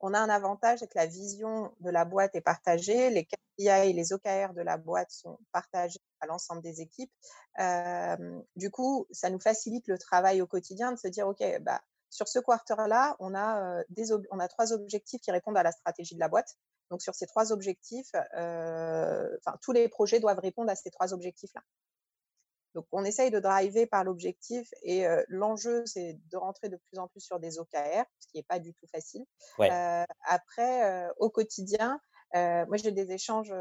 [0.00, 3.68] on a un avantage, c'est que la vision de la boîte est partagée, les KPI
[3.68, 7.12] et les OKR de la boîte sont partagés à l'ensemble des équipes.
[8.56, 11.80] du coup, ça nous facilite le travail au quotidien de se dire, OK, bah,
[12.10, 16.14] sur ce quarter-là, on, a, des on a trois objectifs qui répondent à la stratégie
[16.14, 16.56] de la boîte.
[16.90, 18.10] Donc, sur ces trois objectifs,
[19.62, 21.62] tous les projets doivent répondre à ces trois objectifs-là.
[22.74, 27.08] Donc, on essaye de driver par l'objectif et l'enjeu, c'est de rentrer de plus en
[27.08, 29.24] plus sur des OKR, ce qui n'est pas du tout facile.
[30.24, 32.00] après, au quotidien,
[32.34, 33.54] moi, j'ai des échanges,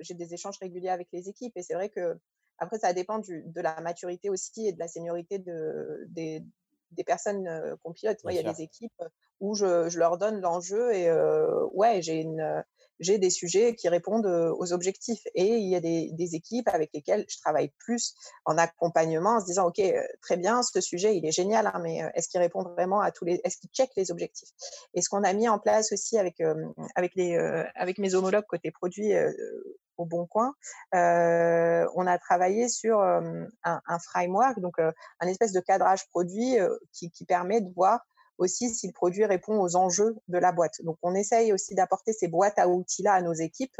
[0.00, 2.18] j'ai des échanges réguliers avec les équipes et c'est vrai que
[2.60, 6.44] après, ça dépend de la maturité aussi et de la seniorité de, des,
[6.92, 8.18] des personnes qu'on pilote.
[8.24, 9.02] Moi, il y a des équipes
[9.40, 11.10] où je, je leur donne l'enjeu et
[11.72, 12.62] ouais, j'ai une
[13.00, 15.22] j'ai des sujets qui répondent aux objectifs.
[15.34, 18.14] Et il y a des, des, équipes avec lesquelles je travaille plus
[18.44, 19.80] en accompagnement, en se disant, OK,
[20.20, 23.24] très bien, ce sujet, il est génial, hein, mais est-ce qu'il répond vraiment à tous
[23.24, 24.50] les, est-ce qu'il check les objectifs?
[24.94, 26.42] Et ce qu'on a mis en place aussi avec,
[26.94, 27.36] avec, les,
[27.74, 29.12] avec mes homologues côté produit
[29.96, 30.54] au Bon Coin,
[30.94, 36.56] euh, on a travaillé sur un, un, framework, donc un espèce de cadrage produit
[36.92, 38.00] qui, qui, permet de voir
[38.38, 40.82] aussi si le produit répond aux enjeux de la boîte.
[40.82, 43.76] Donc, on essaye aussi d'apporter ces boîtes à outils-là à nos équipes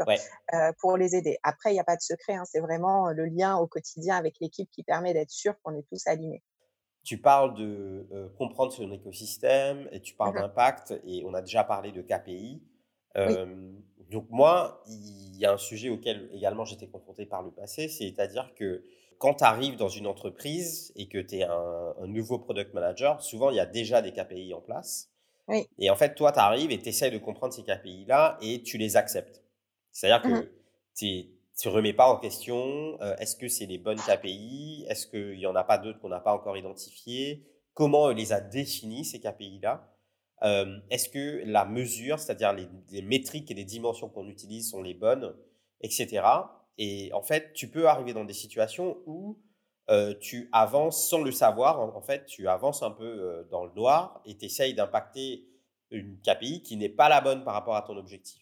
[0.79, 1.37] pour les aider.
[1.43, 4.35] Après, il n'y a pas de secret, hein, c'est vraiment le lien au quotidien avec
[4.39, 6.43] l'équipe qui permet d'être sûr qu'on est tous alignés.
[7.03, 11.63] Tu parles de comprendre son écosystème et tu parles mmh d'impact et on a déjà
[11.63, 12.61] parlé de KPI
[14.11, 18.53] Donc moi, il y a un sujet auquel également j'étais confronté par le passé, c'est-à-dire
[18.55, 18.83] que
[19.17, 23.51] quand tu arrives dans une entreprise et que tu es un, nouveau product manager, souvent
[23.51, 25.09] il y a déjà des KPI en place.
[25.77, 28.77] Et en fait, toi, tu arrives et tu essaies de comprendre ces KPI-là et tu
[28.77, 29.43] les acceptes.
[29.91, 30.49] C'est-à-dire que mmh
[30.95, 35.37] tu ne remets pas en question euh, est-ce que c'est les bonnes KPI Est-ce qu'il
[35.37, 37.45] n'y en a pas d'autres qu'on n'a pas encore identifiées?
[37.73, 39.90] Comment on les a définis, ces KPI-là
[40.43, 44.81] euh, Est-ce que la mesure, c'est-à-dire les, les, métriques et les dimensions qu'on utilise sont
[44.81, 45.35] les bonnes,
[45.81, 46.23] etc.
[46.77, 49.39] Et en fait, tu peux arriver dans des situations où
[49.89, 51.79] euh, tu avances sans le savoir.
[51.79, 55.45] En, fait, tu avances un peu euh, dans le noir et tu essayes d'impacter
[55.89, 58.41] une KPI qui n'est pas la bonne par rapport à ton objectif.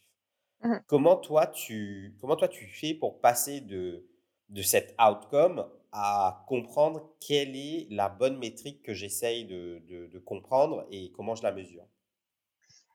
[0.62, 4.06] Mmh comment, toi, tu, comment toi, tu fais pour passer de,
[4.50, 11.12] de cet outcome à comprendre quelle est la bonne métrique que j'essaye de, comprendre et
[11.12, 11.86] comment je la mesure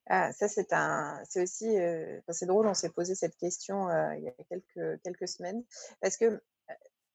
[0.06, 4.22] ah, ça, c'est un, c'est aussi, euh, c'est drôle, on s'est posé cette question il
[4.22, 4.32] y a
[5.02, 5.64] quelques, semaines,
[6.02, 6.42] parce que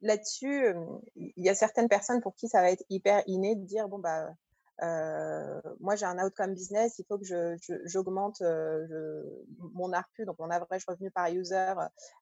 [0.01, 0.73] là-dessus,
[1.15, 3.99] il y a certaines personnes pour qui ça va être hyper inné de dire, bon,
[3.99, 4.34] bah,
[5.80, 11.11] moi, j'ai un outcome business, il faut que j'augmente mon ARPU, donc mon average revenu
[11.11, 11.73] par user,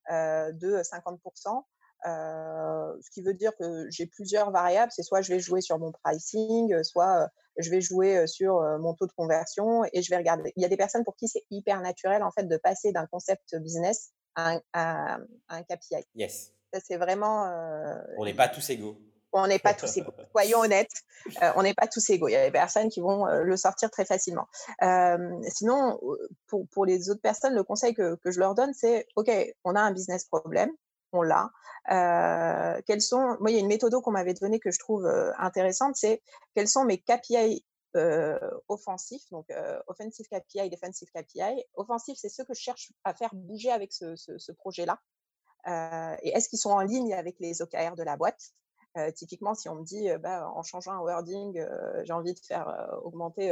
[0.09, 1.63] de 50%.
[2.03, 4.91] Ce qui veut dire que j'ai plusieurs variables.
[4.95, 9.07] C'est soit je vais jouer sur mon pricing, soit je vais jouer sur mon taux
[9.07, 10.53] de conversion et je vais regarder.
[10.55, 13.07] Il y a des personnes pour qui c'est hyper naturel en fait de passer d'un
[13.07, 15.17] concept business à un, à
[15.49, 16.05] un KPI.
[16.15, 16.53] Yes.
[16.73, 17.51] Ça c'est vraiment.
[18.17, 18.97] On n'est pas tous égaux
[19.33, 20.13] on n'est pas tous égaux.
[20.31, 20.91] Soyons honnêtes,
[21.41, 22.27] euh, on n'est pas tous égaux.
[22.27, 24.47] Il y a des personnes qui vont le sortir très facilement.
[24.81, 25.99] Euh, sinon,
[26.47, 29.29] pour, les autres personnes, le conseil que, je leur donne, c'est OK,
[29.63, 30.71] on a un business problème,
[31.11, 31.51] on l'a.
[32.85, 35.95] quels sont Moi, il y a une méthode qu'on m'avait donnée que je trouve intéressante,
[35.95, 36.21] c'est
[36.55, 37.65] quels sont mes KPI
[38.67, 39.47] offensifs, donc
[39.87, 41.63] offensive KPI, defensive KPI.
[41.75, 44.99] Offensif, c'est ceux que je cherche à faire bouger avec ce, projet-là.
[46.21, 48.51] et est-ce qu'ils sont en ligne avec les OKR de la boîte?
[49.15, 51.63] Typiquement, si on me dit, bah, en changeant un wording,
[52.03, 53.51] j'ai envie de faire augmenter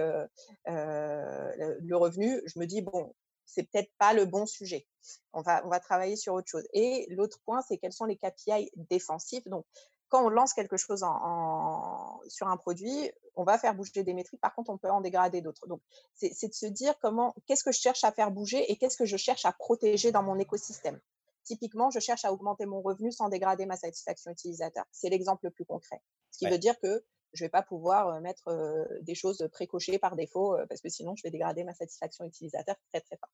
[0.67, 3.13] le revenu, je me dis, bon,
[3.45, 4.85] c'est peut-être pas le bon sujet.
[5.33, 6.67] On va, on va travailler sur autre chose.
[6.73, 9.47] Et l'autre point, c'est quels sont les KPI défensifs.
[9.47, 9.65] Donc,
[10.09, 14.39] quand on lance quelque chose en, sur un produit, on va faire bouger des métriques.
[14.39, 15.67] Par contre, on peut en dégrader d'autres.
[15.67, 15.81] Donc,
[16.13, 19.05] c'est de se dire comment, qu'est-ce que je cherche à faire bouger et qu'est-ce que
[19.05, 20.99] je cherche à protéger dans mon écosystème.
[21.43, 24.85] Typiquement, je cherche à augmenter mon revenu sans dégrader ma satisfaction utilisateur.
[24.91, 26.01] C'est l'exemple le plus concret.
[26.31, 27.03] Ce qui veut dire que
[27.35, 31.23] je ne vais pas pouvoir mettre des choses précochées par défaut parce que sinon, je
[31.23, 33.29] vais dégrader ma satisfaction utilisateur très, très fort.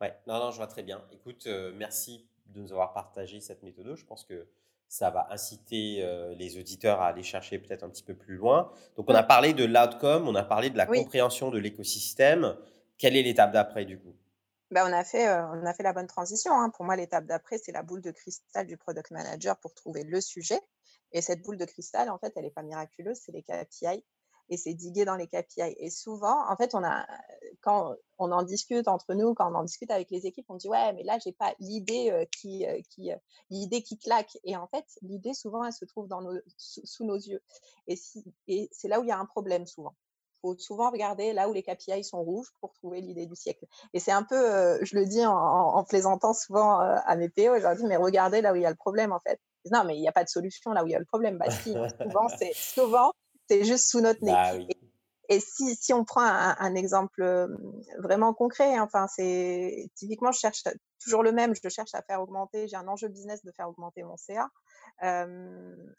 [0.00, 1.04] Ouais, non, non, je vois très bien.
[1.12, 3.94] Écoute, merci de nous avoir partagé cette méthode.
[3.94, 4.48] Je pense que
[4.88, 8.70] ça va inciter les auditeurs à aller chercher peut-être un petit peu plus loin.
[8.96, 12.56] Donc, on a parlé de l'outcome, on a parlé de la compréhension de l'écosystème.
[12.98, 14.14] Quelle est l'étape d'après du coup?
[14.70, 16.52] Bah, on, a fait, on a fait la bonne transition.
[16.52, 16.70] Hein.
[16.70, 20.20] Pour moi, l'étape d'après, c'est la boule de cristal du product manager pour trouver le
[20.20, 20.60] sujet.
[21.14, 24.04] Et cette boule de cristal, en fait, elle n'est pas miraculeuse, c'est les KPI.
[24.50, 25.74] Et c'est diguer dans les KPI.
[25.78, 27.06] Et souvent, en fait, on a,
[27.62, 30.68] quand on en discute entre nous, quand on en discute avec les équipes, on dit
[30.68, 33.10] ouais, mais là, j'ai pas l'idée qui, qui
[33.48, 34.36] l'idée qui claque.
[34.44, 37.40] Et en fait, l'idée souvent, elle se trouve dans nos, sous, nos yeux.
[37.86, 39.94] Et, c'est là où il y a un problème souvent
[40.44, 43.64] faut souvent regarder là où les KPI sont rouges pour trouver l'idée du siècle.
[43.94, 47.56] Et c'est un peu, euh, je le dis en, plaisantant souvent euh, à mes PO,
[47.56, 49.40] je leur dis, mais regardez là où il y a le problème en fait.
[49.70, 51.38] Non, mais il n'y a pas de solution là où il y a le problème.
[51.38, 53.12] Bah si, souvent, c'est, souvent,
[53.48, 54.32] c'est juste sous notre nez.
[54.32, 54.52] Bah
[55.30, 57.48] et, si, si, on prend un, exemple
[57.98, 60.64] vraiment concret, enfin, c'est typiquement, je cherche
[61.02, 64.02] toujours le même, je cherche à faire augmenter, j'ai un enjeu business de faire augmenter
[64.02, 64.50] mon CA.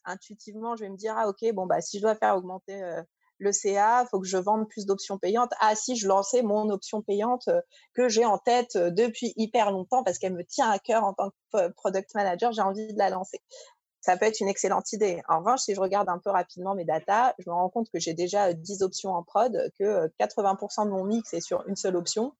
[0.04, 2.80] intuitivement, je vais me dire, ah ok, bon, bah, si je dois faire augmenter
[3.40, 5.52] le CA, faut que je vende plus d'options payantes.
[5.60, 7.62] Ah si, je lançais mon option payante euh,
[7.94, 11.14] que j'ai en tête euh, depuis hyper longtemps parce qu'elle me tient à cœur en
[11.14, 13.42] tant que product manager, j'ai envie de la lancer.
[14.02, 15.22] Ça peut être une excellente idée.
[15.28, 18.00] En revanche, si je regarde un peu rapidement mes datas, je me rends compte que
[18.00, 21.76] j'ai déjà 10 euh, options en prod, que 80% de mon mix est sur une
[21.76, 22.34] seule option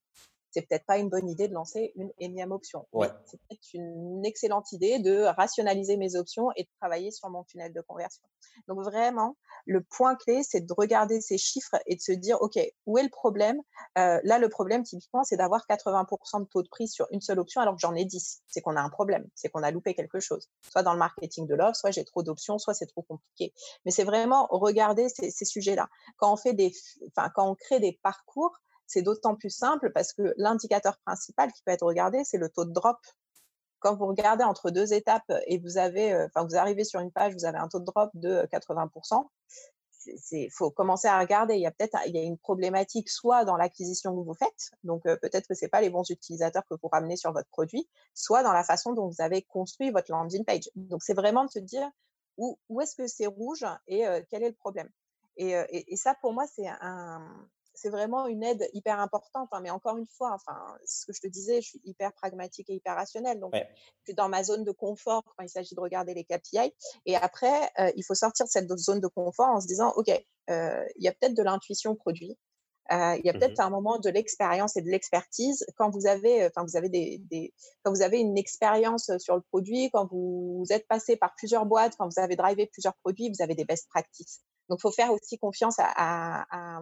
[0.56, 2.86] c'est peut-être pas une bonne idée de lancer une énième option.
[3.26, 7.74] C'est peut-être une excellente idée de rationaliser mes options et de travailler sur mon tunnel
[7.74, 8.22] de conversion.
[8.66, 9.36] Donc vraiment,
[9.66, 13.02] le point clé, c'est de regarder ces chiffres et de se dire, OK, où est
[13.02, 13.60] le problème?
[13.98, 17.38] Euh, Là, le problème, typiquement, c'est d'avoir 80% de taux de prix sur une seule
[17.38, 18.42] option alors que j'en ai 10.
[18.46, 20.48] C'est qu'on a un problème, c'est qu'on a loupé quelque chose.
[20.70, 23.52] Soit dans le marketing de l'offre, soit j'ai trop d'options, soit c'est trop compliqué.
[23.84, 25.90] Mais c'est vraiment regarder ces, ces sujets-là.
[26.16, 26.72] Quand on fait des,
[27.08, 31.62] enfin, quand on crée des parcours, c'est d'autant plus simple parce que l'indicateur principal qui
[31.62, 32.98] peut être regardé, c'est le taux de drop.
[33.78, 37.34] Quand vous regardez entre deux étapes et vous avez, enfin, vous arrivez sur une page,
[37.34, 39.26] vous avez un taux de drop de 80%,
[40.32, 41.54] il faut commencer à regarder.
[41.54, 45.54] Il y a peut-être une problématique soit dans l'acquisition que vous faites, donc peut-être que
[45.54, 48.92] ce pas les bons utilisateurs que vous ramenez sur votre produit, soit dans la façon
[48.92, 50.70] dont vous avez construit votre landing page.
[50.74, 51.90] Donc c'est vraiment de se dire
[52.36, 54.88] où, est-ce que c'est rouge et quel est le problème.
[55.36, 59.48] Et, ça, pour moi, c'est un, c'est vraiment une aide hyper importante.
[59.52, 62.68] Hein, mais encore une fois, enfin, ce que je te disais, je suis hyper pragmatique
[62.70, 63.38] et hyper rationnelle.
[63.40, 63.62] Donc, je
[64.04, 66.72] suis dans ma zone de confort quand il s'agit de regarder les KPI.
[67.04, 70.08] Et après, euh, il faut sortir de cette zone de confort en se disant, OK,
[70.50, 72.36] euh, il y a peut-être de l'intuition produit.
[72.92, 76.06] Euh, il y a peut-être mmh un moment de l'expérience et de l'expertise quand vous
[76.06, 77.52] avez, enfin vous avez des, des,
[77.82, 81.96] quand vous avez une expérience sur le produit, quand vous êtes passé par plusieurs boîtes,
[81.98, 84.40] quand vous avez drivé plusieurs produits, vous avez des best practices.
[84.68, 86.80] Donc, il faut faire aussi confiance à, à, à,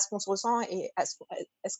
[0.00, 1.16] ce qu'on se ressent et à ce,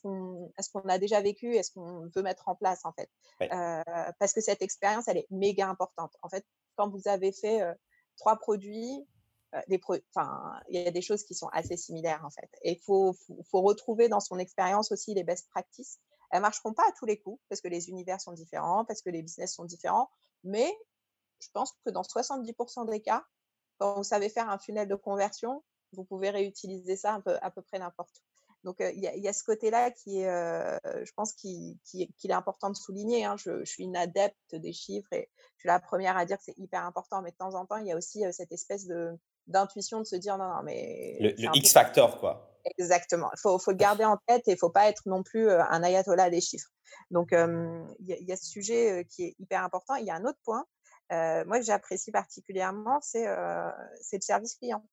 [0.01, 3.09] qu'on ce qu'on a déjà vécu et ce qu'on veut mettre en place en fait.
[3.41, 6.15] Euh, parce que cette expérience, elle est méga importante.
[6.21, 6.45] En fait,
[6.75, 7.73] quand vous avez fait euh,
[8.17, 9.07] trois produits,
[9.55, 9.79] euh, des
[10.13, 12.49] enfin, il y a des choses qui sont assez similaires en fait.
[12.63, 13.15] Et il faut,
[13.49, 15.99] faut, retrouver dans son expérience aussi les best practices.
[16.31, 19.09] Elles marcheront pas à tous les coups parce que les univers sont différents, parce que
[19.09, 20.09] les business sont différents,
[20.43, 20.69] mais
[21.39, 23.23] je pense que dans 70% des cas,
[23.77, 25.63] quand vous savez faire un funnel de conversion,
[25.93, 28.37] vous pouvez réutiliser ça un peu, à peu près n'importe où.
[28.63, 32.75] Donc, il y, a ce côté-là qui est, je pense, qu'il qui, est important de
[32.75, 33.23] souligner.
[33.23, 33.35] Hein.
[33.37, 36.57] Je, suis une adepte des chiffres et je suis la première à dire que c'est
[36.57, 37.21] hyper important.
[37.21, 40.17] Mais de temps en temps, il y a aussi cette espèce de d'intuition de se
[40.17, 41.17] dire non, non, mais.
[41.21, 42.59] Le, X-factor, quoi.
[42.77, 43.29] Exactement.
[43.37, 45.49] Il faut, faut, le garder en tête et il ne faut pas être non plus
[45.49, 46.69] un ayatollah des chiffres.
[47.09, 49.95] Donc, il y, a ce sujet qui est hyper important.
[49.95, 50.65] Il y a un autre point,
[51.09, 54.83] moi, que j'apprécie particulièrement, c'est le service client.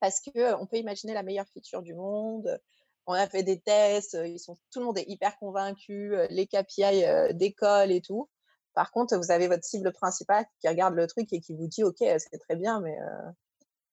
[0.00, 2.60] Parce que on peut imaginer la meilleure feature du monde.
[3.06, 7.04] On a fait des tests, ils sont, tout le monde est hyper convaincu, les KPI
[7.34, 8.28] d'école et tout.
[8.74, 11.84] Par contre, vous avez votre cible principale qui regarde le truc et qui vous dit,
[11.84, 12.96] OK, c'est très bien, mais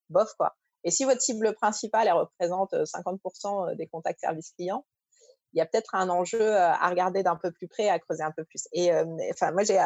[0.09, 0.57] bof, quoi.
[0.83, 4.83] Et si votre cible principale, elle représente 50% des contacts service clients,
[5.53, 8.31] il y a peut-être un enjeu à regarder d'un peu plus près, à creuser un
[8.31, 8.67] peu plus.
[8.71, 8.91] Et
[9.31, 9.79] enfin, moi, j'ai,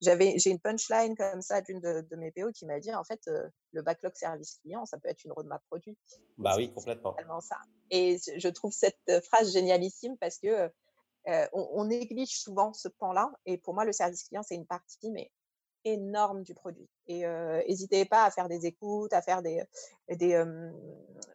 [0.00, 3.20] j'avais, j'ai une punchline comme ça d'une de, mes PO qui m'a dit en fait,
[3.72, 5.96] le backlog service client, ça peut être une roadmap produit.
[6.36, 7.14] Bah oui, complètement.
[7.40, 7.56] Ça.
[7.90, 10.68] Et je trouve cette phrase génialissime parce que
[11.26, 13.30] on, on, néglige souvent ce pan-là.
[13.46, 15.30] Et pour moi, le service client, c'est une partie, mais
[15.84, 16.88] énorme du produit.
[17.06, 17.24] Et
[17.68, 19.62] n'hésitez pas à faire des écoutes, à faire des,
[20.10, 20.42] des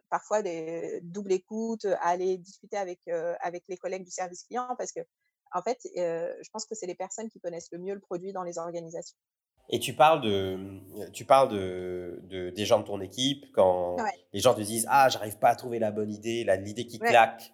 [0.08, 3.00] parfois des doubles écoutes, à aller discuter avec,
[3.40, 5.00] avec les collègues du service client parce que,
[5.52, 8.42] en fait, je pense que c'est les personnes qui connaissent le mieux le produit dans
[8.42, 9.16] les organisations.
[9.72, 10.58] Et tu parles de,
[11.12, 13.96] tu parles de, de des gens de ton équipe quand
[14.32, 17.52] les gens te disent ah j'arrive pas à trouver la bonne idée, l'idée qui claque.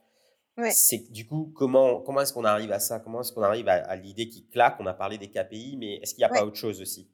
[0.70, 2.98] C'est du coup, comment, comment est-ce qu'on arrive à ça?
[3.00, 4.76] Comment est-ce qu'on arrive à, l'idée qui claque?
[4.80, 7.10] On a parlé des KPI, mais est-ce qu'il n'y a pas autre chose aussi?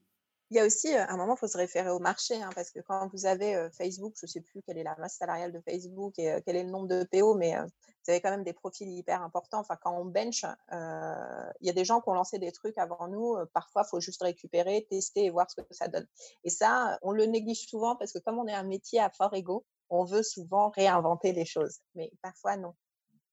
[0.50, 2.70] Il y a aussi, à un moment, il faut se référer au marché, hein, parce
[2.70, 5.60] que quand vous avez Facebook, je ne sais plus quelle est la masse salariale de
[5.60, 8.88] Facebook et quel est le nombre de PO, mais vous avez quand même des profils
[8.88, 9.60] hyper importants.
[9.60, 13.08] Enfin, quand on bench, il y a des gens qui ont lancé des trucs avant
[13.08, 13.36] nous.
[13.54, 16.06] parfois, il faut juste récupérer, tester et voir ce que ça donne.
[16.44, 19.34] Et ça, on le néglige souvent parce que comme on est un métier à fort
[19.34, 21.78] ego, on veut souvent réinventer les choses.
[21.94, 22.74] Mais parfois, non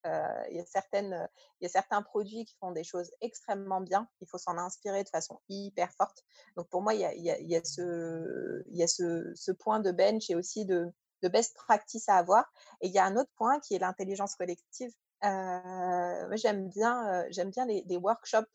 [0.06, 4.08] il y a certains produits qui font des choses extrêmement bien.
[4.22, 6.24] Il faut s'en inspirer de façon hyper forte.
[6.56, 10.92] Donc pour moi, il y a, ce, point de bench et aussi de,
[11.24, 12.52] best practice à avoir.
[12.82, 14.92] Et il y a un autre point qui est l'intelligence collective.
[15.26, 18.48] Euh, j'aime bien, j'aime bien les workshops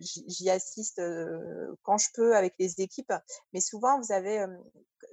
[0.00, 1.00] j'y assiste
[1.82, 3.12] quand je peux avec les équipes,
[3.52, 4.44] mais souvent vous avez,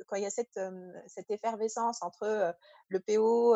[0.08, 0.60] quand il y a cette,
[1.08, 2.53] cette effervescence entre
[2.89, 3.56] le PO,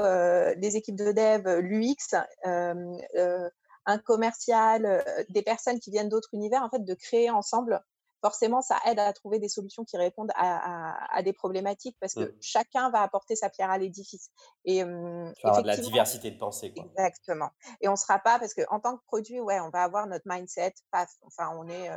[0.60, 6.84] les équipes de dev, l'UX, un commercial, des personnes qui viennent d'autres univers, en fait,
[6.84, 7.82] de créer ensemble
[8.22, 12.38] forcément, ça aide à trouver des solutions qui répondent à, des problématiques parce que mmh.
[12.42, 14.30] chacun va apporter sa pierre à l'édifice.
[14.66, 16.74] Et euh, de la diversité de pensée.
[16.74, 16.86] Quoi.
[16.86, 17.50] Exactement.
[17.82, 20.26] Et on ne sera pas parce qu'en tant que produit, ouais, on va avoir notre
[20.28, 20.74] mindset.
[20.94, 21.90] enfin, on est,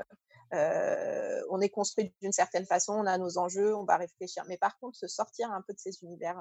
[0.52, 4.44] on est construit d'une certaine façon, on a nos enjeux, on va réfléchir.
[4.48, 6.38] Mais par contre, se sortir un peu de ces univers,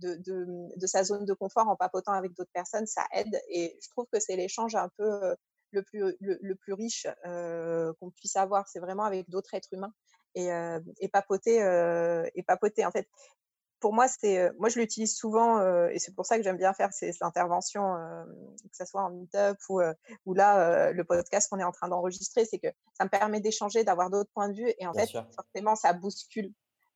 [0.00, 3.40] de, sa zone de confort en papotant avec d'autres personnes, ça aide.
[3.48, 5.34] Et je trouve que c'est l'échange un peu
[5.70, 8.68] le plus, riche qu'on puisse avoir.
[8.68, 9.92] C'est vraiment avec d'autres êtres humains
[10.34, 10.50] et,
[11.00, 11.58] et papoter.
[12.34, 12.84] et papoter.
[12.84, 13.08] En fait,
[13.84, 16.90] pour moi, c'est, moi, je l'utilise souvent et c'est pour ça que j'aime bien faire
[16.90, 17.96] ces, interventions,
[18.62, 19.82] que ce soit en meet-up ou,
[20.24, 23.84] ou là, le podcast qu'on est en train d'enregistrer, c'est que ça me permet d'échanger,
[23.84, 26.50] d'avoir d'autres points de vue et en fait, forcément, ça bouscule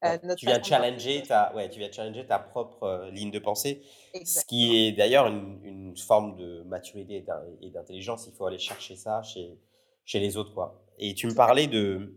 [0.04, 3.82] euh, tu, viens challenger ta, ouais, tu viens challenger ta propre ligne de pensée,
[4.24, 7.22] ce qui est d'ailleurs une, une, forme de maturité
[7.60, 8.26] et d'intelligence.
[8.28, 9.58] Il faut aller chercher ça chez,
[10.06, 10.54] chez les autres.
[10.54, 10.80] Quoi.
[10.98, 12.16] Et tu me parlais de,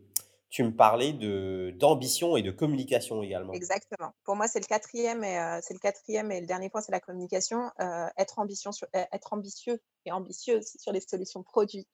[0.51, 3.53] tu me parlais de d'ambition et de communication également.
[3.53, 4.11] Exactement.
[4.25, 6.99] Pour moi, c'est le quatrième et c'est le quatrième et le dernier point, c'est la
[6.99, 7.71] communication.
[8.17, 11.87] être ambition sur, être ambitieux et ambitieuse sur les solutions produits.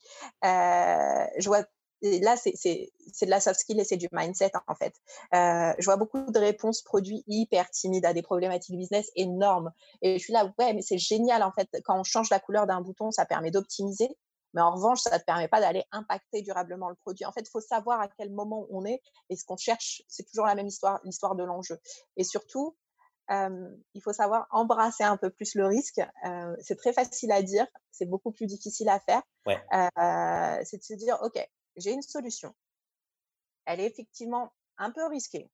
[0.43, 1.63] je vois
[2.01, 4.93] et là, c'est de la soft skill et c'est du mindset, en fait.
[5.33, 9.71] je vois beaucoup de réponses produits hyper timides à des problématiques business énormes.
[10.01, 11.69] Et je suis là, ouais, mais c'est génial, en fait.
[11.83, 14.09] Quand on change la couleur d'un bouton, ça permet d'optimiser.
[14.53, 17.25] Mais en revanche, ça ne te permet pas d'aller impacter durablement le produit.
[17.25, 20.01] En fait, il faut savoir à quel moment on est et ce qu'on cherche.
[20.07, 21.79] C'est toujours la même histoire, l'histoire de l'enjeu.
[22.15, 22.75] Et surtout,
[23.29, 26.01] il faut savoir embrasser un peu plus le risque.
[26.61, 29.21] c'est très facile à dire, c'est beaucoup plus difficile à faire.
[30.65, 31.37] c'est de se dire, OK,
[31.75, 32.55] j'ai une solution.
[33.65, 35.49] Elle est effectivement un peu risquée.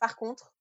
[0.00, 0.51] Par contre,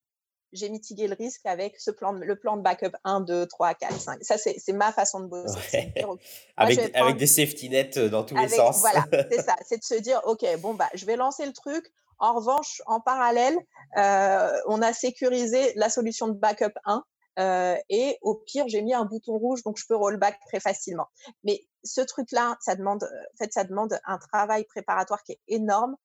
[0.54, 4.00] j'ai mitigué le risque avec ce plan, le plan de backup 1, 2, 3, 4,
[4.00, 4.24] 5.
[4.24, 5.94] Ça, c'est ma façon de bosser.
[6.58, 8.80] avec, avec, des safety nets euh, dans tous les sens.
[8.80, 9.56] Voilà, c'est ça.
[9.66, 11.92] C'est de se dire, OK, bon, bah, je vais lancer le truc.
[12.20, 13.58] En revanche, en parallèle,
[13.98, 17.04] euh, on a sécurisé la solution de backup 1.
[17.40, 21.08] Euh, et au pire, j'ai mis un bouton rouge, donc je peux rollback très facilement.
[21.44, 25.96] Mais ce truc-là, ça demande, en fait, ça demande un travail préparatoire qui est énorme.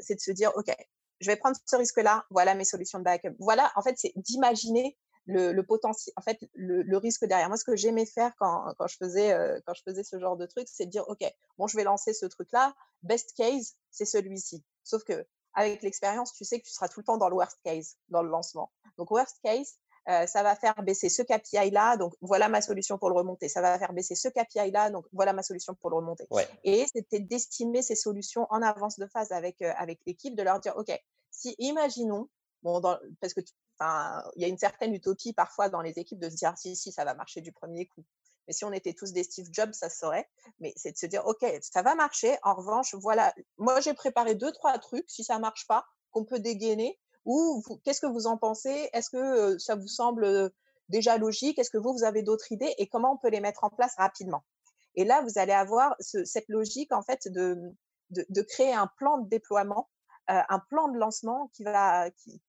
[0.00, 0.74] c'est de se dire, OK,
[1.24, 3.34] je vais prendre ce risque-là, voilà mes solutions de backup.
[3.38, 4.96] Voilà, en fait, c'est d'imaginer
[5.26, 7.48] le, potentiel, en fait, le, risque derrière.
[7.48, 10.36] Moi, ce que j'aimais faire quand, quand, je faisais, euh, quand je faisais ce genre
[10.36, 11.24] de truc, c'est de dire, OK,
[11.56, 12.74] bon, je vais lancer ce truc-là.
[13.02, 14.62] Best case, c'est celui-ci.
[14.82, 17.58] Sauf que avec l'expérience, tu sais que tu seras tout le temps dans le worst
[17.64, 18.70] case, dans le lancement.
[18.98, 23.08] Donc, worst case, euh, ça va faire baisser ce KPI-là, donc voilà ma solution pour
[23.08, 23.48] le remonter.
[23.48, 26.26] Ça va faire baisser ce KPI-là, donc voilà ma solution pour le remonter.
[26.62, 30.60] Et c'était d'estimer ces solutions en avance de phase avec, euh, avec l'équipe, de leur
[30.60, 30.92] dire, OK,
[31.34, 32.28] si imaginons,
[33.20, 33.40] parce que
[33.80, 36.92] il y a une certaine utopie parfois dans les équipes de se dire, si, si,
[36.92, 38.04] ça va marcher du premier coup.
[38.46, 40.28] Mais si on était tous des Steve Jobs, ça serait.
[40.60, 42.36] Mais c'est de se dire, OK, ça va marcher.
[42.42, 45.08] En revanche, voilà, moi, j'ai préparé deux, trois trucs.
[45.08, 48.88] Si ça marche pas, qu'on peut dégainer, ou qu'est-ce que vous en pensez?
[48.92, 50.52] Est-ce que ça vous semble
[50.88, 51.58] déjà logique?
[51.58, 52.74] Est-ce que vous, vous avez d'autres idées?
[52.78, 54.44] Et comment on peut les mettre en place rapidement?
[54.94, 57.74] Et là, vous allez avoir cette logique, en fait, de,
[58.42, 59.88] créer un plan de déploiement,
[60.28, 62.42] un plan de lancement qui va, qui,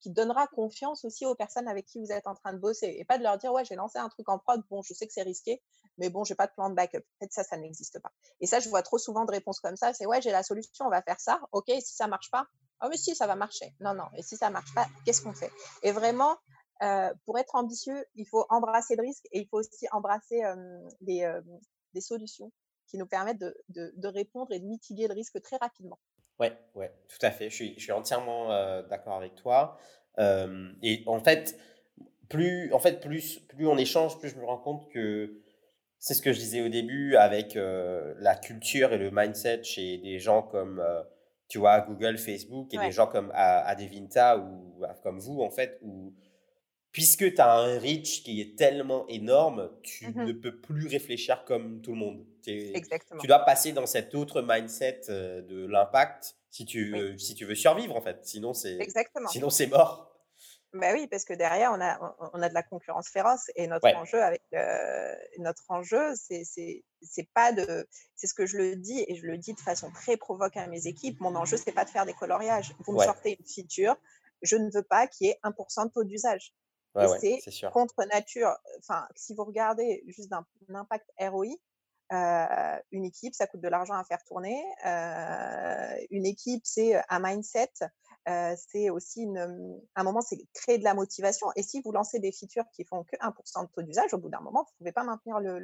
[0.00, 3.04] qui donnera confiance aussi aux personnes avec qui vous êtes en train de bosser et
[3.04, 5.12] pas de leur dire ouais j'ai lancé un truc en prod bon je sais que
[5.12, 5.62] c'est risqué
[5.98, 7.04] mais bon j'ai pas de plan de backup.
[7.18, 8.10] Fait ça ça n'existe pas.
[8.40, 10.86] Et ça je vois trop souvent de réponses comme ça c'est ouais j'ai la solution
[10.86, 11.40] on va faire ça.
[11.52, 12.46] Ok si ça marche pas?
[12.82, 13.74] Oh mais si ça va marcher.
[13.80, 15.52] Non non et si ça marche pas qu'est-ce qu'on fait?
[15.82, 16.38] Et vraiment
[16.82, 20.42] euh, pour être ambitieux il faut embrasser le risque et il faut aussi embrasser
[21.02, 21.30] des,
[21.92, 22.50] des solutions
[22.86, 26.00] qui nous permettent de, de, de, répondre et de mitiguer le risque très rapidement.
[26.40, 27.50] Ouais, ouais, tout à fait.
[27.50, 28.48] Je suis, je suis entièrement
[28.88, 29.78] d'accord avec toi.
[30.18, 31.56] et en fait,
[32.28, 35.38] plus, en fait plus, plus on échange, plus je me rends compte que
[35.98, 40.18] c'est ce que je disais au début avec la culture et le mindset chez des
[40.18, 40.82] gens comme,
[41.48, 46.14] tu vois, Google, Facebook et des gens comme Adevinta ou comme vous, en fait, où
[46.92, 51.44] puisque tu as un reach qui est tellement énorme, tu mmh ne peux plus réfléchir
[51.44, 52.26] comme tout le monde.
[52.46, 53.20] Exactement.
[53.20, 57.44] Tu dois passer dans cet autre mindset euh, de l'impact si tu, euh, si tu
[57.44, 58.18] veux survivre, en fait.
[58.22, 58.78] Sinon, c'est,
[59.28, 60.08] sinon, c'est mort.
[60.72, 63.88] Bah oui, parce que derrière, on a, on a de la concurrence féroce et notre
[63.88, 69.16] enjeu avec euh, notre enjeu, c'est pas de, c'est ce que je le dis et
[69.16, 71.20] je le dis de façon très provoque à mes équipes.
[71.20, 72.72] Mon enjeu, c'est pas de faire des coloriages.
[72.86, 73.96] Vous me sortez une feature,
[74.42, 76.54] je ne veux pas qu'il y ait 1% de taux d'usage
[76.94, 78.54] c'est contre nature.
[78.78, 81.56] Enfin, si vous regardez juste d'un impact ROI,
[82.90, 84.62] une équipe, ça coûte de l'argent à faire tourner.
[86.10, 87.70] une équipe, c'est un mindset.
[88.26, 91.46] c'est aussi une, un moment, c'est créer de la motivation.
[91.56, 94.28] Et si vous lancez des features qui font que 1% de taux d'usage, au bout
[94.28, 95.58] d'un moment, vous ne pouvez pas maintenir le,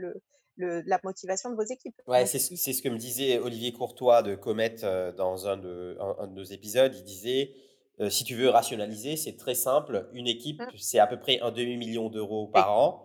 [0.57, 2.01] le, la motivation de vos équipes.
[2.07, 4.77] Ouais, c'est ce, que me disait Olivier Courtois de Comet
[5.17, 6.95] dans un de, un de nos épisodes.
[6.95, 7.53] Il disait
[8.01, 10.09] euh, si tu veux rationaliser, c'est très simple.
[10.13, 10.77] Une équipe, mmh.
[10.77, 13.03] c'est à peu près un demi-million d'euros par an.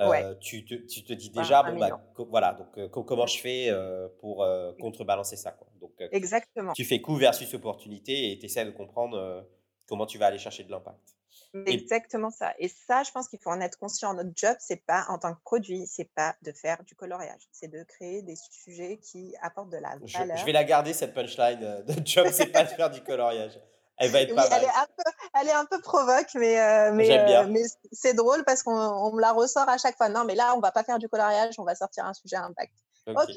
[0.00, 3.70] Euh, tu, te, tu, te, dis déjà, bon, bah, voilà, donc euh, comment je fais
[4.20, 4.46] pour
[4.80, 5.68] contrebalancer ça quoi.
[5.80, 6.72] Donc, Exactement.
[6.72, 9.46] Tu fais coût versus opportunité et tu essaies de comprendre
[9.86, 11.14] comment tu vas aller chercher de l'impact.
[11.66, 12.54] Exactement ça.
[12.58, 14.14] Et ça, je pense qu'il faut en être conscient.
[14.14, 17.68] Notre job, c'est pas en tant que produit, c'est pas de faire du coloriage, c'est
[17.68, 20.36] de créer des sujets qui apportent de la valeur.
[20.36, 23.60] Je, je vais la garder cette punchline de job, c'est pas de faire du coloriage.
[23.98, 26.92] Elle va être pas Elle est, un peu, elle est un peu provoque, mais, euh,
[26.92, 27.62] mais, euh, mais
[27.92, 30.08] c'est drôle parce qu'on me la ressort à chaque fois.
[30.08, 32.44] Non, mais là, on va pas faire du coloriage, on va sortir un sujet à
[32.44, 32.72] impact.
[33.06, 33.34] Ok,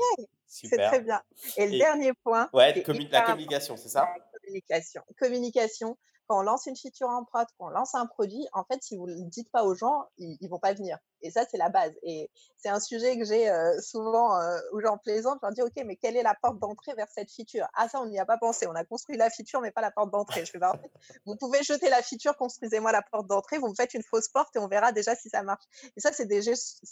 [0.47, 1.21] c'est très bien.
[1.57, 2.49] Et le dernier point.
[2.53, 2.73] Ouais,
[3.11, 4.07] la communication, c'est ça?
[4.41, 5.03] Communication.
[5.19, 5.97] Communication.
[6.27, 8.97] Quand on lance une feature en prod, quand on lance un produit, en fait, si
[8.97, 10.97] vous ne le dites pas aux gens, ils, ne vont pas venir.
[11.21, 11.93] Et ça, c'est la base.
[12.03, 13.51] Et c'est un sujet que j'ai
[13.81, 14.37] souvent
[14.73, 15.39] où j'en plaisante.
[15.41, 17.67] Je leur dis, OK, mais quelle est la porte d'entrée vers cette feature?
[17.73, 18.67] Ah, ça, on n'y a pas pensé.
[18.67, 20.45] On a construit la feature, mais pas la porte d'entrée.
[20.45, 20.91] Je fais, bah, en fait,
[21.25, 24.55] vous pouvez jeter la feature, construisez-moi la porte d'entrée, vous me faites une fausse porte
[24.55, 25.63] et on verra déjà si ça marche.
[25.97, 26.41] Et ça, c'est des,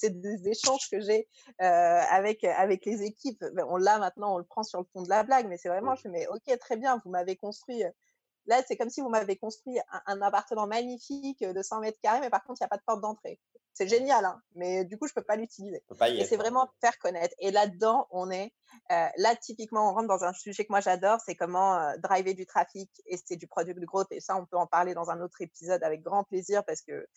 [0.10, 1.28] des échanges que j'ai
[1.60, 3.44] avec, avec les équipes.
[3.68, 5.96] On l'a maintenant, on le prend sur le fond de la blague, mais c'est vraiment,
[5.96, 7.84] je fais, mais OK, très bien, vous m'avez construit
[8.46, 12.30] Là, c'est comme si vous m'avez construit un, appartement magnifique de 100 mètres carrés, mais
[12.30, 13.40] par contre, il n'y a pas de porte d'entrée.
[13.74, 15.84] C'est génial, hein, mais du coup, je ne peux pas l'utiliser.
[16.08, 17.34] Et c'est vraiment faire connaître.
[17.40, 18.54] Et là-dedans, on est,
[18.90, 22.90] là, typiquement, on rentre dans un sujet que moi j'adore, c'est comment driver du trafic
[23.08, 24.12] et c'est du product growth.
[24.12, 27.08] Et ça, on peut en parler dans un autre épisode avec grand plaisir parce que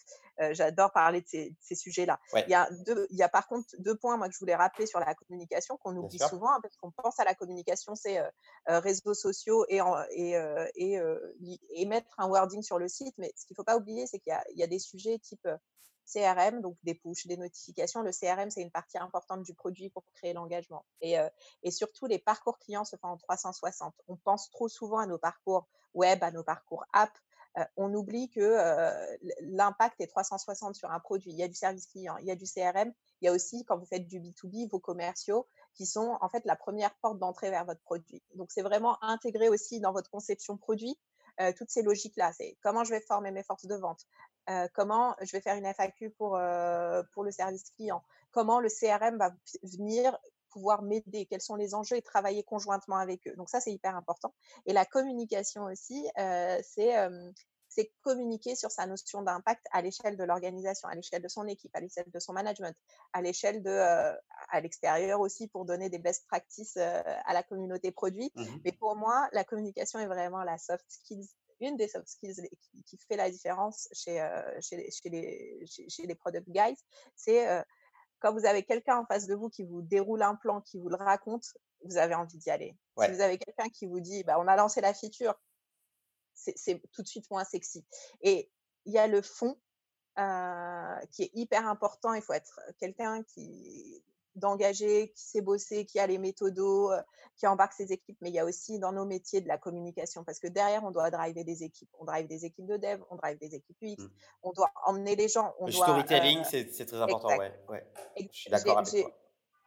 [0.52, 2.18] j'adore parler de ces, sujets-là.
[2.34, 2.68] Il, y a
[3.10, 5.76] il y a par contre deux points moi, que je voulais rappeler sur la communication
[5.76, 8.18] qu'on oublie souvent hein, parce qu'on pense à la communication, c'est
[8.66, 9.80] réseaux sociaux et,
[10.10, 10.36] et,
[10.76, 11.00] et
[11.70, 13.14] et mettre un wording sur le site.
[13.18, 15.46] Mais ce qu'il ne faut pas oublier, c'est qu'il y, a des sujets type
[16.06, 18.02] CRM, donc des push, des notifications.
[18.02, 20.84] Le CRM, c'est une partie importante du produit pour créer l'engagement.
[21.00, 21.16] Et,
[21.62, 23.94] et, surtout, les parcours clients se font en 360.
[24.08, 27.10] On pense trop souvent à nos parcours web, à nos parcours app.
[27.76, 28.56] on oublie que
[29.40, 31.30] l'impact est 360 sur un produit.
[31.30, 33.64] Il y a du service client, il y a du CRM, il y a aussi,
[33.64, 37.50] quand vous faites du B2B, vos commerciaux qui sont en fait la première porte d'entrée
[37.50, 38.22] vers votre produit.
[38.34, 40.98] Donc, c'est vraiment intégré aussi dans votre conception produit
[41.56, 42.32] toutes ces logiques-là.
[42.32, 44.06] C'est comment je vais former mes forces de vente,
[44.74, 46.38] comment je vais faire une FAQ pour,
[47.12, 49.32] pour le service client, comment le CRM va
[49.62, 50.18] venir
[50.50, 53.34] pouvoir m'aider, quels sont les enjeux et travailler conjointement avec eux?
[53.36, 54.34] Donc ça, c'est hyper important.
[54.64, 56.94] Et la communication aussi, c'est
[57.76, 61.74] c'est communiquer sur sa notion d'impact à l'échelle de l'organisation, à l'échelle de son équipe,
[61.76, 62.74] à l'échelle de son management,
[63.12, 68.32] à l'échelle de, à l'extérieur aussi pour donner des best practices à la communauté produit.
[68.34, 71.28] Mmh Mais pour moi, la communication est vraiment la soft skills
[71.60, 72.48] une des soft skills
[72.86, 74.26] qui, fait la différence chez,
[74.60, 76.76] chez, chez, les, chez, les product guys,
[77.14, 77.46] c'est
[78.20, 80.88] quand vous avez quelqu'un en face de vous qui vous déroule un plan, qui vous
[80.88, 81.44] le raconte,
[81.84, 82.76] vous avez envie d'y aller.
[82.98, 85.34] Si vous avez quelqu'un qui vous dit, bah, on a lancé la feature,
[86.34, 87.84] c'est tout de suite moins sexy.
[88.22, 88.50] Et
[88.84, 89.58] il y a le fond
[91.12, 92.14] qui est hyper important.
[92.14, 94.02] Il faut être quelqu'un qui
[94.36, 96.92] d'engagé, qui sait bosser, qui a les méthodos,
[97.36, 98.16] qui embarque ses équipes.
[98.20, 100.90] Mais il y a aussi dans nos métiers de la communication parce que derrière, on
[100.90, 101.88] doit driver des équipes.
[101.98, 104.08] On drive des équipes de dev, on drive des équipes UX, mmh.
[104.42, 105.54] on doit emmener les gens.
[105.58, 107.28] On le doit, storytelling, c'est très important.
[107.28, 107.86] Ouais, ouais.
[108.32, 109.12] Je suis d'accord avec toi.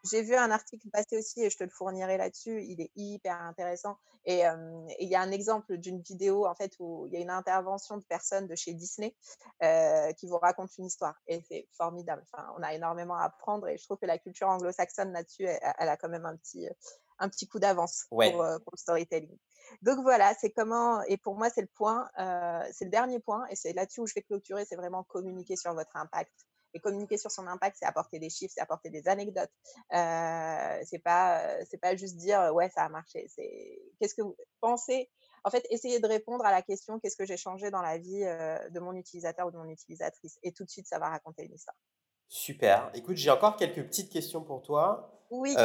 [0.03, 2.63] J'ai vu un article passer aussi et je te le fournirai là-dessus.
[2.63, 3.97] Il est hyper intéressant.
[4.25, 4.43] Et
[4.99, 7.97] il y a un exemple d'une vidéo en fait où il y a une intervention
[7.97, 9.15] de personnes de chez Disney
[10.17, 11.15] qui vous racontent une histoire.
[11.27, 12.23] Et c'est formidable.
[12.31, 15.89] Enfin, on a énormément à apprendre et je trouve que la culture anglo-saxonne là-dessus, elle,
[15.89, 16.67] a quand même un petit,
[17.19, 19.37] un petit coup d'avance pour, pour, le storytelling.
[19.81, 22.09] Donc voilà, c'est comment, et pour moi c'est le point,
[22.71, 25.73] c'est le dernier point, et c'est là-dessus où je vais clôturer, c'est vraiment communiquer sur
[25.73, 26.33] votre impact.
[26.73, 29.49] Et communiquer sur son impact, c'est apporter des chiffres, c'est apporter des anecdotes.
[29.93, 33.27] Euh, c'est pas, c'est pas juste dire ouais ça a marché.
[33.33, 35.09] C'est qu'est-ce que vous pensez?
[35.43, 38.21] En fait, essayez de répondre à la question qu'est-ce que j'ai changé dans la vie
[38.21, 40.37] de mon utilisateur ou de mon utilisatrice.
[40.43, 41.77] Et tout de suite, ça va raconter une histoire.
[42.27, 42.91] Super.
[42.93, 45.25] Écoute, j'ai encore quelques petites questions pour toi.
[45.31, 45.55] Oui.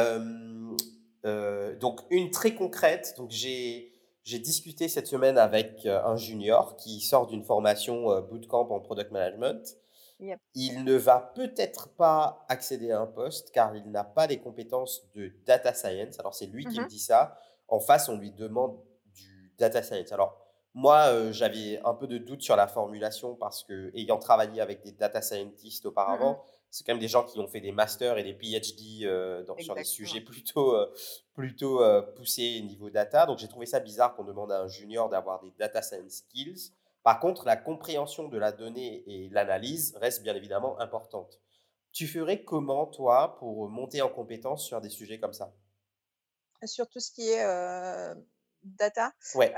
[1.25, 3.13] Euh, donc une très concrète.
[3.17, 3.91] Donc j'ai
[4.23, 9.77] j'ai discuté cette semaine avec un junior qui sort d'une formation bootcamp en product management
[10.53, 15.09] il ne va peut-être pas accéder à un poste car il n'a pas les compétences
[15.13, 16.19] de data science.
[16.19, 17.37] Alors, c'est lui qui me mmh dit ça.
[17.67, 18.79] En face, on lui demande
[19.13, 20.11] du data science.
[20.11, 24.59] Alors, moi, euh, j'avais un peu de doute sur la formulation parce que, ayant travaillé
[24.59, 27.71] avec des data scientists auparavant, mmh c'est quand même des gens qui ont fait des
[27.71, 30.91] masters et des PhD euh, sur des sujets plutôt, euh,
[31.33, 31.81] plutôt
[32.17, 33.25] poussés niveau data.
[33.25, 36.73] Donc, j'ai trouvé ça bizarre qu'on demande à un junior d'avoir des data science skills.
[37.05, 41.39] Par contre, la compréhension de la donnée et l'analyse reste bien évidemment importante.
[41.91, 45.53] Tu ferais comment, toi, pour monter en compétence sur des sujets comme ça?
[46.63, 48.15] Sur tout ce qui est euh,
[48.63, 49.53] data ouais.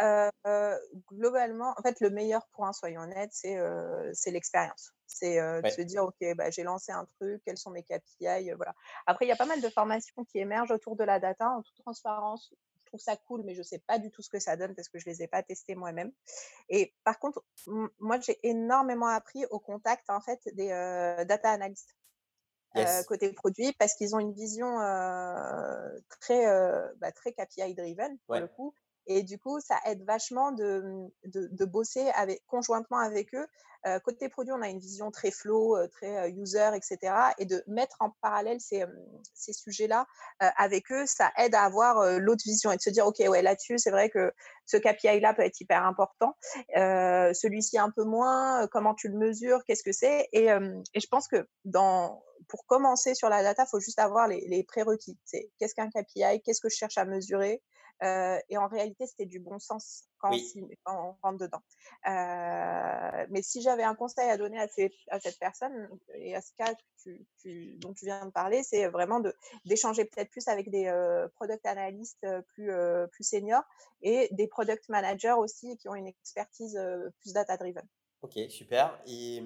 [0.46, 0.78] Euh,
[1.10, 4.92] globalement, en fait, le meilleur point, soyons honnêtes, c'est euh, l'expérience.
[5.06, 8.76] C'est de se dire, OK, bah, j'ai lancé un truc, quels sont mes KPI voilà.
[9.06, 11.62] Après, il y a pas mal de formations qui émergent autour de la data en
[11.62, 12.54] toute transparence
[12.88, 14.90] trouve ça cool, mais je ne sais pas du tout ce que ça donne parce
[14.90, 16.12] que je ne les ai pas testés moi-même.
[16.70, 17.44] Et par contre,
[18.00, 20.70] moi, j'ai énormément appris au contact en fait des
[21.28, 21.96] data analysts.
[23.08, 24.78] côté produit parce qu'ils ont une vision
[26.20, 26.46] très,
[26.98, 28.74] bah, très KPI driven pour le coup
[29.08, 32.12] Et du coup, ça aide vachement de, de, de bosser
[32.48, 33.48] conjointement avec eux.
[33.86, 37.14] Euh, côté produit, on a une vision très flow, euh, très euh, user, etc.
[37.38, 38.84] Et de mettre en parallèle ces,
[39.34, 40.06] ces sujets-là
[40.40, 43.78] avec eux, ça aide à avoir l'autre vision et de se dire, OK, ouais, là-dessus,
[43.80, 44.32] c'est vrai que
[44.66, 46.36] ce KPI-là peut être hyper important.
[46.76, 50.28] Celui-ci un peu moins, comment tu le mesures, qu'est-ce que c'est?
[50.32, 54.28] Et, et, je pense que dans, pour commencer sur la data, il faut juste avoir
[54.28, 55.18] les, les prérequis.
[55.60, 57.62] Qu'est-ce qu'un KPI, qu'est-ce que je cherche à mesurer,
[58.04, 60.32] euh, et en réalité, c'était du bon sens quand,
[60.86, 61.62] on, rentre dedans.
[62.08, 64.68] Euh, mais si j'avais un conseil à donner à,
[65.10, 66.74] à, cette personne et à ce cas
[67.78, 69.22] dont tu viens de parler, c'est vraiment
[69.66, 72.72] d'échanger peut-être plus avec des euh, product analystes plus,
[73.12, 73.64] plus seniors
[74.02, 76.80] et des product managers aussi qui ont une expertise
[77.20, 77.88] plus data-driven.
[78.22, 79.00] Ok, super.
[79.06, 79.44] Et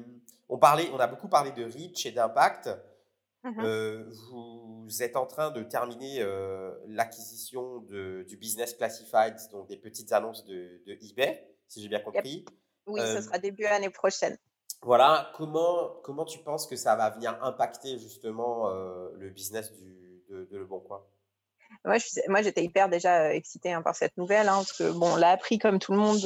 [0.50, 2.70] on, parlait, on a beaucoup parlé de reach et d'impact.
[3.44, 9.78] Mmh euh, vous êtes en train de terminer euh, l'acquisition du business classified, donc des
[9.78, 12.46] petites annonces de, eBay, si j'ai bien compris.
[12.86, 14.38] Oui, ce sera début année prochaine.
[14.84, 20.46] Voilà, comment, comment tu penses que ça va venir impacter justement le business du, de,
[20.46, 21.04] de Le Bon Coin?
[21.84, 25.32] Moi, j'étais hyper déjà excitée hein, par cette nouvelle, hein, parce que bon, on l'a
[25.32, 26.22] appris comme tout le monde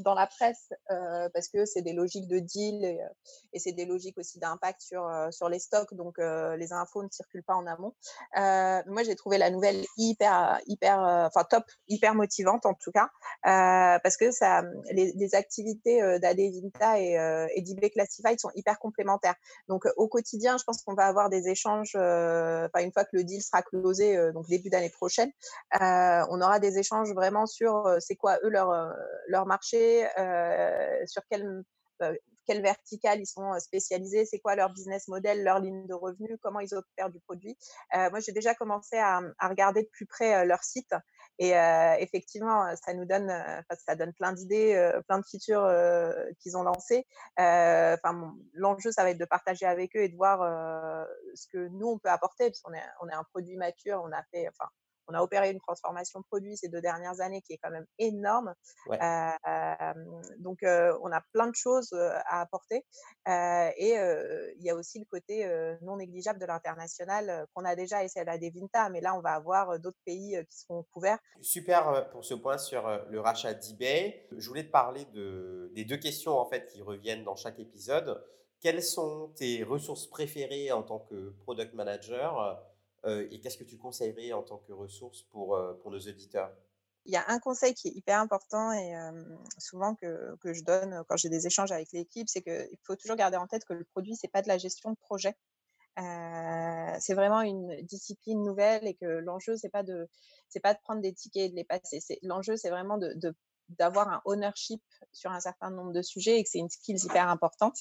[0.00, 4.38] dans la presse, parce que c'est des logiques de deal et, c'est des logiques aussi
[4.38, 7.94] d'impact sur sur les stocks, donc les infos ne circulent pas en amont.
[8.34, 13.10] moi, j'ai trouvé la nouvelle hyper hyper, enfin top, hyper motivante en tout cas,
[13.42, 19.36] parce que ça, les, activités d'Adevinta et, et d'eBay Classified sont hyper complémentaires.
[19.68, 23.22] Donc au quotidien, je pense qu'on va avoir des échanges, enfin une fois que le
[23.22, 25.30] deal sera closé, donc début d'année prochaine,
[25.80, 28.90] euh, on aura des échanges vraiment sur euh, c'est quoi eux leur, euh,
[29.28, 30.06] leur marché,
[31.06, 31.62] sur quel
[32.46, 36.58] quelle verticale ils sont spécialisés, c'est quoi leur business model, leur ligne de revenus, comment
[36.58, 37.56] ils opèrent du produit.
[37.92, 40.94] moi, j'ai déjà commencé à, regarder de plus près leur site
[41.42, 41.54] et
[42.02, 43.32] effectivement, ça nous donne,
[43.86, 45.66] ça donne plein d'idées, plein de features
[46.38, 47.06] qu'ils ont lancées.
[47.38, 50.40] Enfin, l'enjeu, ça va être de partager avec eux et de voir
[51.34, 54.12] ce que nous on peut apporter, parce qu'on est, on est un produit mature, on
[54.12, 54.68] a fait, enfin,
[55.10, 58.54] on a opéré une transformation produit ces deux dernières années qui est quand même énorme.
[60.38, 62.84] donc, on a plein de choses à apporter.
[63.26, 63.94] et
[64.56, 65.46] il y a aussi le côté
[65.82, 69.78] non négligeable de l'international qu'on a déjà essayé à Devinta, mais là, on va avoir
[69.78, 71.18] d'autres pays qui seront couverts.
[71.40, 74.26] Super pour ce point sur le rachat d'eBay.
[74.36, 78.22] Je voulais te parler de, des deux questions en fait qui reviennent dans chaque épisode.
[78.60, 82.54] Quelles sont tes ressources préférées en tant que product manager euh,
[83.06, 86.52] et qu'est-ce que tu conseillerais en tant que ressource pour, euh, pour nos auditeurs?
[87.06, 88.92] Il y a un conseil qui est hyper important et
[89.56, 93.16] souvent que, que, je donne quand j'ai des échanges avec l'équipe, c'est qu'il faut toujours
[93.16, 95.34] garder en tête que le produit, c'est pas de la gestion de projet.
[95.98, 100.08] Euh, c'est vraiment une discipline nouvelle et que l'enjeu, c'est pas de,
[100.50, 102.00] c'est pas de prendre des tickets et de les passer.
[102.22, 103.34] L'enjeu, c'est vraiment de
[103.78, 107.28] d'avoir un ownership sur un certain nombre de sujets et que c'est une skill hyper
[107.28, 107.76] importante.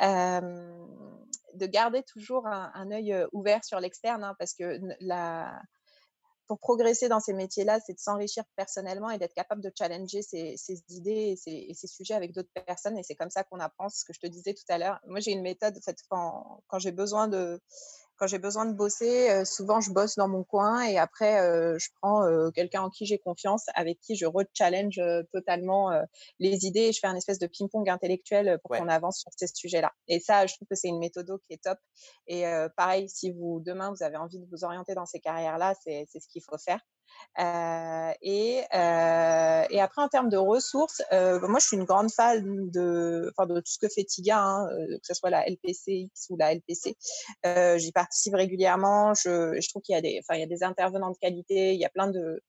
[0.00, 5.60] de garder toujours un, œil ouvert sur l'externe hein, parce que la,
[6.52, 10.54] pour progresser dans ces métiers-là, c'est de s'enrichir personnellement et d'être capable de challenger ses,
[10.90, 12.98] idées et ses, sujets avec d'autres personnes.
[12.98, 15.00] Et c'est comme ça qu'on apprend ce que je te disais tout à l'heure.
[15.06, 17.58] Moi, j'ai une méthode, en fait, quand, quand j'ai besoin de,
[18.22, 21.76] quand j'ai besoin de bosser, euh, souvent je bosse dans mon coin et après euh,
[21.80, 25.00] je prends euh, quelqu'un en qui j'ai confiance, avec qui je re-challenge
[25.32, 25.90] totalement
[26.38, 29.48] les idées et je fais un espèce de ping-pong intellectuel pour qu'on avance sur ces
[29.48, 29.90] sujets-là.
[30.06, 31.78] Et ça, je trouve que c'est une méthode qui est top.
[32.28, 32.44] Et
[32.76, 36.28] pareil, si vous demain vous avez envie de vous orienter dans ces carrières-là, c'est ce
[36.28, 36.78] qu'il faut faire.
[37.38, 42.10] Euh, et, euh, et, après, en termes de ressources, euh, moi, je suis une grande
[42.10, 46.28] fan de, enfin, de tout ce que fait TIGA, hein, que ce soit la LPCX
[46.30, 46.96] ou la LPC.
[47.78, 49.14] J'y participe régulièrement.
[49.14, 51.84] Je, je trouve qu'il y, a des, y a des intervenants de qualité, il y
[51.84, 52.42] a plein de,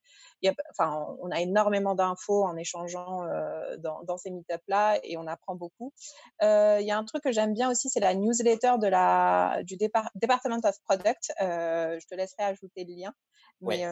[0.72, 5.56] enfin, on a énormément d'infos en échangeant euh, dans, dans, ces meetups-là et on apprend
[5.56, 5.94] beaucoup.
[6.42, 9.62] Euh, il y a un truc que j'aime bien aussi, c'est la newsletter de la,
[9.64, 11.32] du Department of Product.
[11.42, 13.14] Euh, je te laisserai ajouter le lien.
[13.62, 13.86] Mais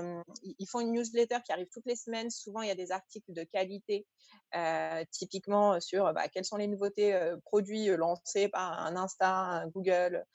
[0.44, 2.30] ils font une newsletter qui arrive toutes les semaines.
[2.30, 4.06] Souvent, il y a des articles de qualité,
[5.12, 10.26] typiquement sur bah, quelles sont les nouveautés produits lancés par un Insta, un Google.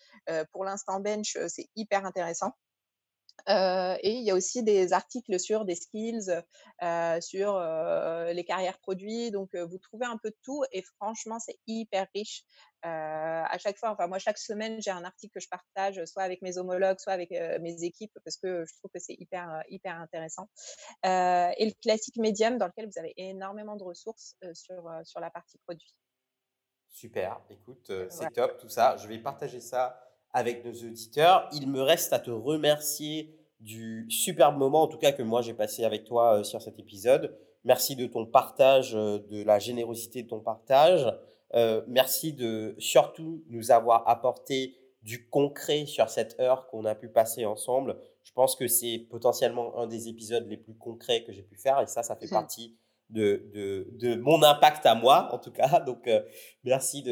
[0.52, 2.52] pour l'instant, Bench, c'est hyper intéressant.
[3.48, 6.42] Euh, et il y a aussi des articles sur des skills,
[6.82, 9.30] euh, sur euh, les carrières produits.
[9.30, 12.44] Donc, vous trouvez un peu de tout et franchement, c'est hyper riche.
[12.82, 16.42] à chaque fois, enfin moi, chaque semaine, j'ai un article que je partage, soit avec
[16.42, 17.30] mes homologues, soit avec
[17.60, 20.48] mes équipes, parce que je trouve que c'est hyper, hyper intéressant.
[21.04, 25.58] et le classique médium, dans lequel vous avez énormément de ressources sur, sur la partie
[25.58, 25.94] produit.
[26.88, 28.96] Super, écoute, c'est top tout ça.
[28.96, 31.48] Je vais partager ça avec nos auditeurs.
[31.52, 35.54] Il me reste à te remercier du superbe moment, en tout cas que moi j'ai
[35.54, 37.36] passé avec toi sur cet épisode.
[37.64, 41.06] Merci de ton partage, de la générosité de ton partage.
[41.86, 47.44] merci de surtout nous avoir apporté du concret sur cette heure qu'on a pu passer
[47.44, 47.96] ensemble.
[48.24, 51.80] Je pense que c'est potentiellement un des épisodes les plus concrets que j'ai pu faire
[51.80, 52.76] et ça, ça fait partie
[53.10, 55.80] de, de, de, mon impact à moi, en tout cas.
[55.80, 56.22] Donc, euh,
[56.64, 57.02] merci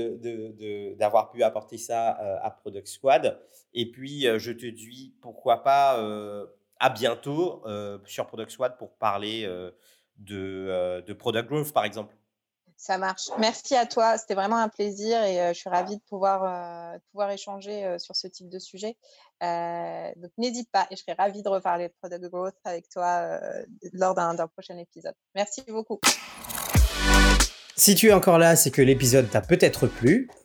[0.99, 3.41] d'avoir de, pu apporter ça euh, à Product Squad.
[3.73, 6.01] Et puis, euh, je te dis, pourquoi pas
[6.81, 7.63] à bientôt
[8.05, 9.49] sur Product Squad pour parler
[10.19, 12.15] de, de Product Growth, par exemple.
[12.77, 13.31] Ça marche.
[13.39, 14.19] Merci à toi.
[14.19, 17.99] C'était vraiment un plaisir et euh, je suis ravie de pouvoir, euh, pouvoir échanger euh,
[17.99, 18.97] sur ce type de sujet.
[19.41, 23.41] donc, n'hésite pas et je serai ravie de reparler de Product Growth avec toi
[23.93, 25.15] lors d'un prochain épisode.
[25.35, 26.01] Merci beaucoup.
[27.77, 30.31] Si tu es encore là, c'est que l'épisode t'a peut-être plu.